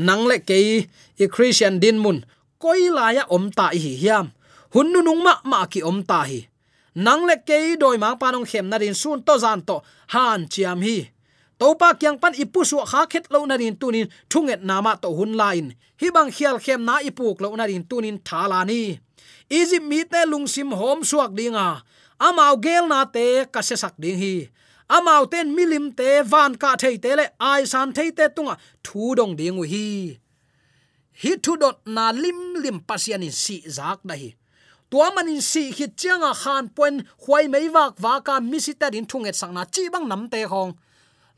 Nang 0.08 0.24
le 0.30 0.38
ke 0.40 0.58
i 1.24 1.26
christian 1.28 1.80
din 1.84 1.98
mun. 2.04 2.18
Koi 2.62 2.88
la 2.98 3.12
ya 3.18 3.24
om 3.36 3.52
ta 3.52 3.68
hi 3.74 3.92
hiam. 4.02 4.32
Hun 4.74 4.88
nu 4.94 5.00
nung 5.02 5.24
ma 5.24 5.34
ma 5.44 5.66
ki 5.72 5.80
om 5.90 6.00
ta 6.10 6.20
hi. 6.30 6.40
Nang 6.96 7.28
le 7.28 7.36
ke 7.48 7.76
doi 7.82 7.98
ma 7.98 8.16
pa 8.16 8.32
nong 8.32 8.48
khem 8.50 8.70
na 8.70 8.78
rin 8.80 8.96
sun 9.02 9.20
to 9.28 9.34
zan 9.44 9.62
to, 9.68 9.76
han 10.14 10.48
chiam 10.48 10.80
hi. 10.86 10.98
To 11.60 11.76
pa 11.80 11.94
kyang 12.00 12.20
pan 12.22 12.34
ipu 12.44 12.64
su 12.70 12.78
kha 12.92 13.02
khet 13.12 13.26
lo 13.34 13.46
na 13.46 13.56
rin 13.56 13.76
tunin 13.82 14.08
thunget 14.32 14.62
nama 14.64 14.96
to 15.04 15.10
hun 15.18 15.34
lain 15.42 15.76
hi 16.00 16.08
bang 16.16 16.32
khial 16.36 16.58
khem 16.66 16.82
na 16.88 16.96
ipuk 17.10 17.40
lo 17.44 17.56
na 17.56 17.66
rin 17.68 17.84
tunin 17.90 18.18
thala 18.28 18.60
ni 18.70 19.00
egypt 19.50 19.86
mi 19.90 20.04
te 20.04 20.26
lungsim 20.26 20.72
hom 20.80 21.04
suak 21.04 21.32
dinga 21.38 21.84
amao 22.20 22.56
gel 22.62 22.88
na 22.88 23.06
te 23.06 23.46
ka 23.52 23.62
se 23.62 23.76
sak 23.76 23.96
ding 23.98 24.20
hi. 24.20 24.50
Amao 24.88 25.26
ten 25.32 25.56
milim 25.56 25.92
te 25.98 26.22
van 26.32 26.56
ka 26.62 26.76
thei 26.82 26.98
te 27.04 27.16
le 27.20 27.26
ai 27.40 27.66
san 27.66 27.94
thei 27.94 28.12
te 28.18 28.26
tunga 28.36 28.56
thu 28.86 29.16
dong 29.16 29.36
ding 29.36 29.58
hi. 29.64 30.18
Hi 31.22 31.32
thu 31.44 31.58
dot 31.58 31.78
na 31.86 32.12
lim 32.12 32.40
lim 32.64 32.80
pasian 32.88 33.24
in 33.28 33.32
si 33.32 33.58
zak 33.78 34.00
da 34.04 34.16
hi. 34.22 34.36
Tua 34.90 35.08
manin 35.16 35.42
si 35.42 35.72
hit 35.78 35.92
chianga 35.98 36.32
khan 36.42 36.70
poin 36.76 36.96
huai 37.24 37.46
mei 37.54 37.68
wak 37.76 37.94
wa 38.04 38.14
ka 38.28 38.40
misita 38.52 38.88
din 38.92 39.08
thunget 39.10 39.36
sang 39.36 39.54
na 39.54 39.64
chi 39.74 39.90
bang 39.94 40.08
nam 40.08 40.30
te 40.30 40.42
hong. 40.52 40.74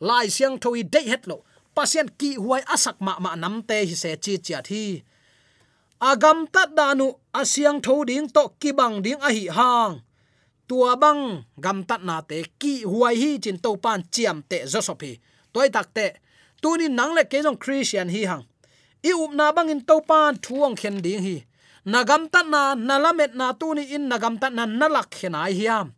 Lai 0.07 0.27
siang 0.35 0.59
thoi 0.59 0.83
dei 0.93 1.07
het 1.11 1.23
lo. 1.29 1.37
Pasien 1.75 2.07
ki 2.19 2.29
huai 2.43 2.61
asak 2.73 2.97
ma 3.05 3.13
ma 3.23 3.31
nam 3.35 3.55
te 3.69 3.77
hi 3.89 3.95
se 4.03 4.11
chi 4.23 4.33
chia 4.45 4.61
thi 4.69 4.83
agam 5.99 6.47
tat 6.47 6.69
danu 6.77 7.13
asiang 7.33 7.81
tho 7.81 8.03
ding 8.05 8.29
to 8.29 8.53
ki 8.59 8.71
bang 8.71 9.01
ding 9.01 9.19
a 9.21 9.29
hi 9.33 9.47
hang. 9.49 10.01
Tua 10.67 10.95
bang, 10.95 11.43
gam 11.59 11.83
tat 11.83 12.03
na 12.03 12.21
te 12.21 12.43
ki 12.59 12.83
huai 12.83 13.15
hi 13.15 13.37
chin 13.43 13.57
to 13.57 13.77
pan 13.77 14.03
chiam 14.11 14.43
te 14.49 14.57
josophi 14.65 15.19
toy 15.53 15.69
tak 15.69 15.93
te 15.93 16.05
tunin 16.61 16.93
nang 16.95 17.13
le 17.15 17.23
ke 17.23 17.41
jong 17.41 17.57
christian 17.57 18.09
hi 18.09 18.25
hang. 18.29 18.43
I 19.03 19.11
up 19.13 19.31
na 19.33 19.51
bang 19.51 19.69
in 19.69 19.81
to 19.81 20.01
pan 20.01 20.35
thuang 20.37 20.75
khen 20.77 21.01
ding 21.01 21.23
hi. 21.23 21.45
Nagam 21.85 22.27
tat 22.29 22.45
na 22.45 22.75
nalamet 22.75 23.33
na 23.33 23.53
tuni 23.53 23.83
in 23.95 24.09
nagam 24.09 24.35
tat 24.41 24.53
na 24.53 24.65
nalak 24.65 25.09
khenai 25.09 25.53
hiam 25.53 25.93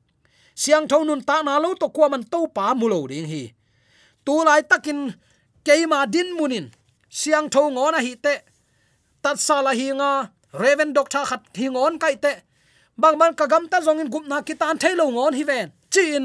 siang 0.54 0.88
tho 0.92 1.04
nun 1.04 1.22
ta 1.24 1.42
na 1.42 1.58
lo 1.58 1.74
to 1.74 1.88
kwa 1.90 2.10
man 2.10 2.24
to 2.24 2.48
pa 2.48 2.74
mulo 2.76 3.08
ding 3.08 3.26
hi. 3.26 3.44
Tu 4.26 4.36
lai 4.48 4.62
takin 4.62 5.00
keima 5.66 6.06
din 6.06 6.36
munin 6.38 6.70
siang 7.10 7.50
tho 7.50 7.62
ngona 7.74 8.00
hi 8.06 8.14
te 8.16 8.34
tat 9.24 9.38
sala 9.48 9.72
hi 9.80 9.88
nga 10.00 10.12
reven 10.62 10.94
doctor 10.94 11.24
khat 11.30 11.42
hingon 11.54 11.96
kai 12.02 12.16
te. 12.24 12.34
Bang 12.98 13.18
man 13.18 13.34
ka 13.40 13.46
gam 13.52 13.68
ta 13.72 13.80
zong 13.86 14.02
in 14.04 14.10
gup 14.14 14.26
na 14.28 14.42
ki 14.42 14.54
tan 14.62 14.78
thailo 14.82 15.06
ngon 15.12 15.34
hi 15.40 15.44
ven. 15.44 15.68
Chin 15.94 16.24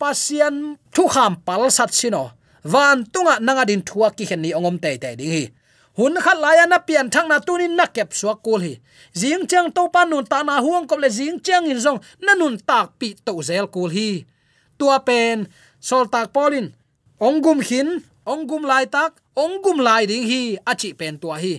pasian 0.00 0.78
thu 0.94 1.04
kham 1.14 1.32
pal 1.46 1.70
sat 1.70 1.90
sino 1.98 2.24
van 2.62 3.04
tunga 3.12 3.34
nanga 3.46 3.64
din 3.70 3.82
thua 3.88 4.08
ki 4.16 4.24
hen 4.30 4.40
ni 4.42 4.50
ongom 4.58 4.76
te 4.82 4.90
te 5.02 5.10
ding 5.18 5.34
hi. 5.36 5.44
Hun 5.98 6.14
khat 6.24 6.38
laya 6.38 6.64
na 6.70 6.78
pian 6.78 7.10
thang 7.10 7.26
na 7.28 7.42
tunin 7.46 7.74
na 7.74 7.86
kep 7.86 8.14
suwa 8.18 8.34
kul 8.44 8.60
hi. 8.66 8.74
Jing 9.18 9.44
chang 9.50 9.68
to 9.76 9.82
pa 9.94 10.02
nun 10.04 10.24
ta 10.30 10.38
na 10.46 10.62
huang 10.64 10.86
kop 10.86 10.98
le 11.02 11.10
jing 11.10 11.38
chang 11.46 11.66
in 11.66 11.80
zong 11.84 11.98
na 12.22 12.32
nun 12.38 12.54
tak 12.68 12.94
pi 12.98 13.08
to 13.26 13.32
zel 13.42 13.66
kul 13.74 13.90
hi. 13.96 14.10
Tua 14.78 15.02
pen, 15.02 15.50
sol 15.80 16.06
tak 16.06 16.30
polin 16.30 16.70
ongum 17.18 17.58
hin 17.68 17.88
ongum 18.32 18.62
lai 18.70 18.84
tak 18.84 19.24
ongum 19.44 19.78
lai 19.80 20.04
ding 20.10 20.26
hi 20.30 20.42
achi 20.70 20.92
pen 20.98 21.16
tua 21.22 21.36
hi. 21.44 21.54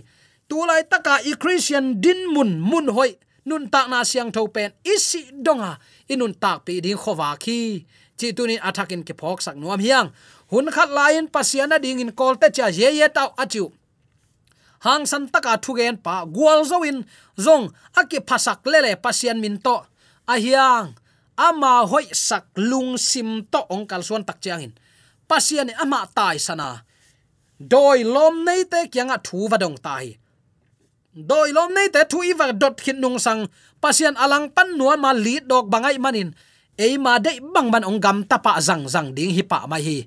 Tu 0.49 0.57
lai 0.69 0.81
taka 0.91 1.13
i 1.29 1.33
christian 1.41 1.85
din 2.03 2.29
mun 2.33 2.61
mun 2.69 2.87
hoi, 2.95 3.11
nun 3.49 3.69
tak 3.73 3.89
na 3.91 4.05
siang 4.09 4.29
tho 4.35 4.45
pen 4.55 4.69
isi 4.93 5.21
donga 5.45 5.71
inun 6.13 6.33
tak 6.43 6.57
pi 6.65 6.73
ding 6.85 6.99
khowa 7.01 7.29
khi. 7.43 7.85
Chi 8.19 8.27
tunin 8.37 8.61
athakin 8.67 9.01
ke 9.07 9.13
phok 9.19 9.39
sak 9.45 9.55
nuam 9.61 9.79
hiang. 9.85 10.07
Hun 10.51 10.67
khat 10.75 10.89
lain 10.99 11.25
pasiana 11.33 11.77
ding 11.83 12.01
in 12.03 12.11
kol 12.19 12.35
te 12.41 12.47
cha 12.55 12.65
ye 12.79 12.89
ye 12.99 13.07
tau 13.17 13.29
achu 13.43 13.65
hang 14.79 15.03
san 15.03 15.27
taka 15.27 15.59
thugen 15.59 15.99
pa 15.99 16.23
gwal 16.25 16.63
zo 16.63 16.83
in, 16.87 17.03
zong 17.35 17.71
aki 17.99 18.23
phasak 18.23 18.63
lele 18.63 18.95
pasian 18.95 19.39
min 19.43 19.59
to. 19.59 19.77
A 20.27 20.35
hiang 20.39 20.95
ama 21.35 21.87
hoi 21.87 22.07
sak 22.13 22.45
lung 22.55 22.95
sim 22.97 23.43
to 23.51 23.59
ong 23.69 23.87
kal 23.89 24.03
suan 24.03 24.23
tak 24.23 24.39
chiang 24.43 24.61
in 24.61 24.73
pasian 25.29 25.69
ama 25.77 26.09
tai 26.17 26.41
sana. 26.41 26.81
Doi 27.61 28.01
lom 28.01 28.41
nei 28.47 28.65
te 28.65 28.89
kyanga 28.89 29.17
thu 29.21 29.45
va 29.51 29.57
dong 29.61 29.77
tai. 29.77 30.17
Doi 31.13 31.53
lom 31.53 31.69
nei 31.77 31.87
te 31.93 32.01
thu 32.09 32.25
iwa 32.25 32.49
dot 32.61 32.81
khin 32.83 32.97
nung 32.97 33.21
sang. 33.21 33.45
Pasian 33.83 34.17
alang 34.17 34.49
pan 34.55 34.73
nuan 34.79 34.99
ma 35.03 35.11
li 35.13 35.37
dok 35.39 35.69
bangai 35.69 36.01
manin. 36.01 36.33
Ei 36.79 36.97
ma 36.97 37.13
dei 37.25 37.37
bang 37.53 37.69
ban 37.73 37.85
ong 37.89 37.99
gam 38.05 38.17
tapa 38.25 38.57
zang 38.67 38.83
zang 38.93 39.13
ding 39.13 39.31
hi 39.37 39.43
pa 39.51 39.69
mai 39.69 39.83
hi. 39.87 39.99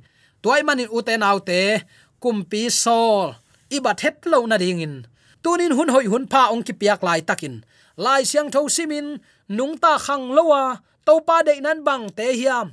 Toy 0.42 0.60
manin 0.66 0.90
uten 0.90 1.22
autte 1.22 1.86
kumpi 2.22 2.66
sol. 2.82 3.38
Iba 3.70 3.92
het 4.02 4.26
lo 4.26 4.42
na 4.50 4.56
ding 4.58 4.82
in. 4.82 4.94
Tunin 5.42 5.74
hun 5.76 5.90
hoi 5.94 6.06
hun 6.12 6.24
pa 6.32 6.50
ong 6.52 6.62
ki 6.66 6.74
piak 6.80 7.00
lai 7.06 7.20
takin. 7.22 7.62
Lai 7.96 8.24
siang 8.24 8.48
tho 8.48 8.64
simin, 8.72 9.20
nung 9.52 9.76
ta 9.76 10.00
khang 10.00 10.32
lowa 10.32 10.80
topa 11.04 11.26
pa 11.26 11.46
de 11.46 11.60
nan 11.60 11.84
bang 11.84 12.08
te 12.16 12.26
hiam 12.38 12.72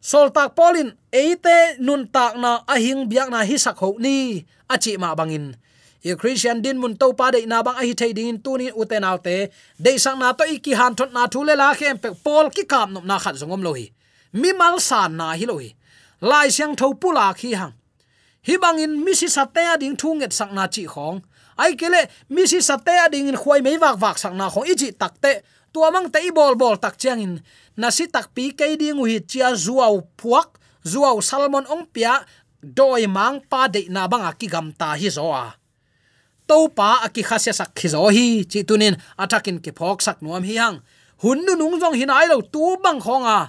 sol 0.00 0.30
tak 0.30 0.54
polin 0.54 0.94
eite 1.12 1.78
nun 1.78 2.08
tak 2.08 2.36
na 2.38 2.62
ahing 2.66 3.08
biak 3.10 3.30
na 3.30 3.42
hi 3.44 3.58
sak 3.58 3.78
ho 3.78 3.96
ni 3.98 4.44
achi 4.68 4.96
ma 4.96 5.14
bangin. 5.14 5.56
I 6.04 6.14
christian 6.14 6.62
din 6.62 6.78
mun 6.78 6.96
to 6.96 7.12
pa 7.12 7.30
de 7.30 7.44
na 7.46 7.62
bang 7.62 7.74
ahi 7.74 7.92
thei 7.94 8.12
ding 8.14 8.38
tu 8.38 8.56
ni 8.56 8.70
uten 8.70 9.04
alte 9.04 9.50
de 9.76 9.98
sang 9.98 10.18
na 10.18 10.32
to 10.32 10.44
iki 10.46 10.72
han 10.72 10.94
thot 10.94 11.12
na 11.12 11.26
thule 11.26 11.56
la 11.56 11.74
khem 11.74 11.98
pe 11.98 12.14
pol 12.24 12.50
ki 12.50 12.64
kam 12.64 12.94
nom 12.94 13.06
na 13.06 13.18
khat 13.18 13.34
zongom 13.34 13.62
lo 13.62 13.74
hi. 13.74 13.90
Mi 14.32 14.52
mal 14.52 14.78
san 14.78 15.16
na 15.16 15.34
hi 15.34 15.44
lo 15.44 15.58
hi. 15.58 15.74
Lai 16.20 16.48
siang 16.50 16.76
tho 16.76 16.94
pula 16.94 17.34
khi 17.34 17.54
hang. 17.54 17.74
Hi 18.46 18.56
bangin, 18.62 19.04
mi 19.04 19.12
si 19.14 19.28
sate 19.28 19.76
ding 19.80 19.96
thu 19.96 20.14
nget 20.14 20.32
sak 20.32 20.52
na 20.52 20.66
chi 20.66 20.86
khong. 20.86 21.20
Ai 21.58 21.74
kele 21.74 22.06
mi 22.30 22.46
si 22.46 22.60
sate 22.60 23.10
ding 23.10 23.28
in 23.28 23.36
khoi 23.36 23.60
mei 23.60 23.76
wak 23.78 24.00
wak 24.00 24.18
sak 24.18 24.34
na 24.34 24.48
khong. 24.48 24.66
Tak 24.66 24.94
takte 24.98 25.42
tua 25.72 25.90
mang 25.90 26.08
te 26.10 26.20
bol 26.34 26.54
bol 26.54 26.76
tak 26.76 26.98
chiang 26.98 27.20
in. 27.20 27.34
Na 27.76 27.90
si 27.90 28.10
tak 28.10 28.34
pi 28.34 28.50
ke 28.52 28.74
ding 28.74 28.98
hi 29.04 29.20
chia 29.22 29.54
zuaw 29.54 30.02
puak, 30.18 30.58
zuaw 30.82 31.20
salmon 31.22 31.66
ong 31.70 31.86
pia 31.92 32.24
doi 32.62 33.06
mang 33.06 33.38
pa 33.50 33.68
de 33.68 33.86
na 33.88 34.08
bang 34.10 34.26
ki 34.38 34.46
gam 34.50 34.72
ta 34.74 34.98
hi 34.98 35.08
zo 35.10 35.30
a. 35.30 35.54
To 36.48 36.68
pa 36.72 37.06
ki 37.12 37.22
khai 37.22 37.38
sak 37.38 37.70
khi 37.76 37.88
zo 37.92 38.08
hi 38.08 38.44
chi 38.50 38.64
tunin 38.64 38.96
atakin 39.20 39.60
ke 39.60 39.70
phok 39.76 40.02
sak 40.02 40.18
nuam 40.24 40.42
hi 40.42 40.56
hang. 40.58 40.80
Hun 41.22 41.44
nu 41.46 41.54
nung 41.54 41.76
jong 41.80 41.94
hin 41.94 42.10
ai 42.10 42.26
lo 42.26 42.40
tu 42.40 42.76
bang 42.82 43.00
khong 43.00 43.26
a. 43.26 43.40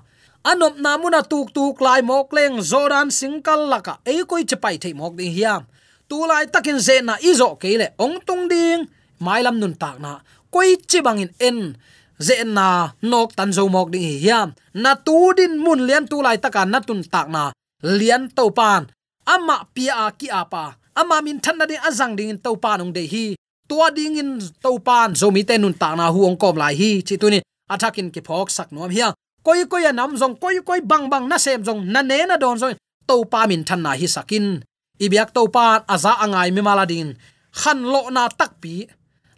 Anop 0.43 0.75
namuna 0.79 1.21
tuk 1.21 1.51
tuk 1.55 1.81
lai 1.81 2.01
mok 2.01 2.31
leng 2.37 2.61
zoran 2.61 3.09
singkal 3.11 3.67
laka 3.71 3.99
ei 4.05 4.23
koi 4.29 4.43
chapai 4.49 4.75
thei 4.81 4.93
mok 4.93 5.13
ding 5.19 5.33
hiam 5.35 5.63
tu 6.09 6.25
lai 6.25 6.45
takin 6.53 6.79
ze 6.79 7.01
na 7.01 7.15
izo 7.21 7.55
keile 7.61 7.87
ong 7.97 8.17
tung 8.27 8.49
ding. 8.51 8.87
Mailam 9.19 9.59
nun 9.59 9.75
tak 9.75 9.99
na 9.99 10.21
koi 10.53 10.77
chi 10.89 10.99
bangin 11.01 11.31
en 11.39 11.75
ze 12.19 12.43
na 12.43 12.91
nok 13.01 13.33
tan 13.37 13.49
zo 13.55 13.67
mok 13.71 13.89
ding 13.89 14.03
hiam. 14.03 14.53
Na 14.75 14.95
tu 14.95 15.33
din 15.37 15.57
mun 15.63 15.87
lian 15.87 16.05
tu 16.11 16.21
lai 16.21 16.37
taka 16.37 16.67
na 16.67 16.79
tun 16.83 17.01
tak 17.03 17.27
na 17.31 17.51
lian 17.81 18.27
to 18.35 18.51
pan. 18.51 18.91
Ama 19.25 19.65
pia 19.73 20.11
ki 20.19 20.27
apa. 20.29 20.75
Ama 20.99 21.23
min 21.23 21.39
than 21.39 21.55
na 21.57 21.65
ding 21.65 21.81
azang 21.87 22.13
ding 22.19 22.37
to 22.37 22.51
pan 22.63 22.83
ong 22.83 22.93
de 22.93 23.03
hi. 23.07 23.25
Tua 23.69 23.87
ding 23.95 24.17
in 24.17 24.31
to 24.63 24.71
pan 24.79 25.15
zo 25.15 25.31
mi 25.31 25.41
te 25.47 25.55
nun 25.57 25.73
tak 25.73 25.95
na 25.95 26.11
huong 26.11 26.37
kom 26.41 26.55
lai 26.59 26.75
hi. 26.75 26.91
Chi 27.07 27.15
tu 27.21 27.29
ni, 27.29 27.39
athakin 27.73 28.11
ki 28.13 28.21
phok 28.27 28.49
sak 28.51 28.69
nom 28.75 28.89
hiang 28.89 29.15
koi 29.43 29.65
koi 29.65 29.91
nam 29.91 30.13
zong, 30.19 30.35
koi 30.37 30.61
koi 30.61 30.81
bang 30.81 31.09
bang 31.09 31.25
na 31.25 31.37
sem 31.37 31.63
zong, 31.63 31.81
na 31.87 32.01
ne 32.01 32.25
na 32.25 32.37
don 32.37 32.57
zong. 32.59 32.75
To 33.07 33.25
pa 33.25 33.47
min 33.49 33.63
than 33.63 33.81
na 33.81 33.97
hi 33.97 34.05
sakin. 34.05 34.61
Ibyak 34.99 35.33
to 35.33 35.47
pa 35.47 35.81
aza 35.87 36.19
angai 36.19 36.51
mi 36.51 36.61
maladin 36.61 37.15
khan 37.55 37.79
lo 37.81 38.09
na 38.11 38.27
tak 38.29 38.61
pi. 38.61 38.85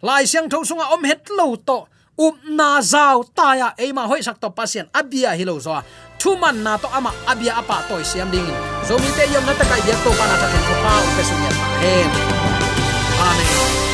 Lai 0.02 0.26
siang 0.26 0.50
tho 0.50 0.64
sunga 0.66 0.92
om 0.92 1.04
het 1.04 1.30
lo 1.38 1.56
to 1.56 1.86
up 2.18 2.36
na 2.44 2.80
zau, 2.80 3.24
ta 3.34 3.56
ya 3.56 3.74
e 3.78 3.92
ma 3.92 4.06
hoi 4.06 4.22
sak 4.22 4.40
to 4.40 4.50
pasien, 4.50 4.88
abia 4.92 5.36
hilo 5.36 5.58
zo 5.58 5.82
thu 6.22 6.38
man 6.38 6.62
na 6.62 6.78
to 6.78 6.86
ama, 6.94 7.10
abia 7.26 7.58
apa 7.58 7.82
toy 7.88 8.04
siam 8.06 8.30
ding. 8.30 8.46
Zo 8.86 8.94
mi 9.02 9.10
te 9.16 9.26
yom 9.32 9.42
na 9.42 9.54
ta 9.58 9.64
kai 9.66 9.82
yak 9.88 9.98
to 10.04 10.10
pa 10.14 10.24
na 10.30 10.36
ta 10.38 10.46
ko 10.46 10.74
pa 10.84 10.92
pe 11.16 11.22
sun 11.26 11.40
ya 11.44 11.50
amen. 11.82 13.91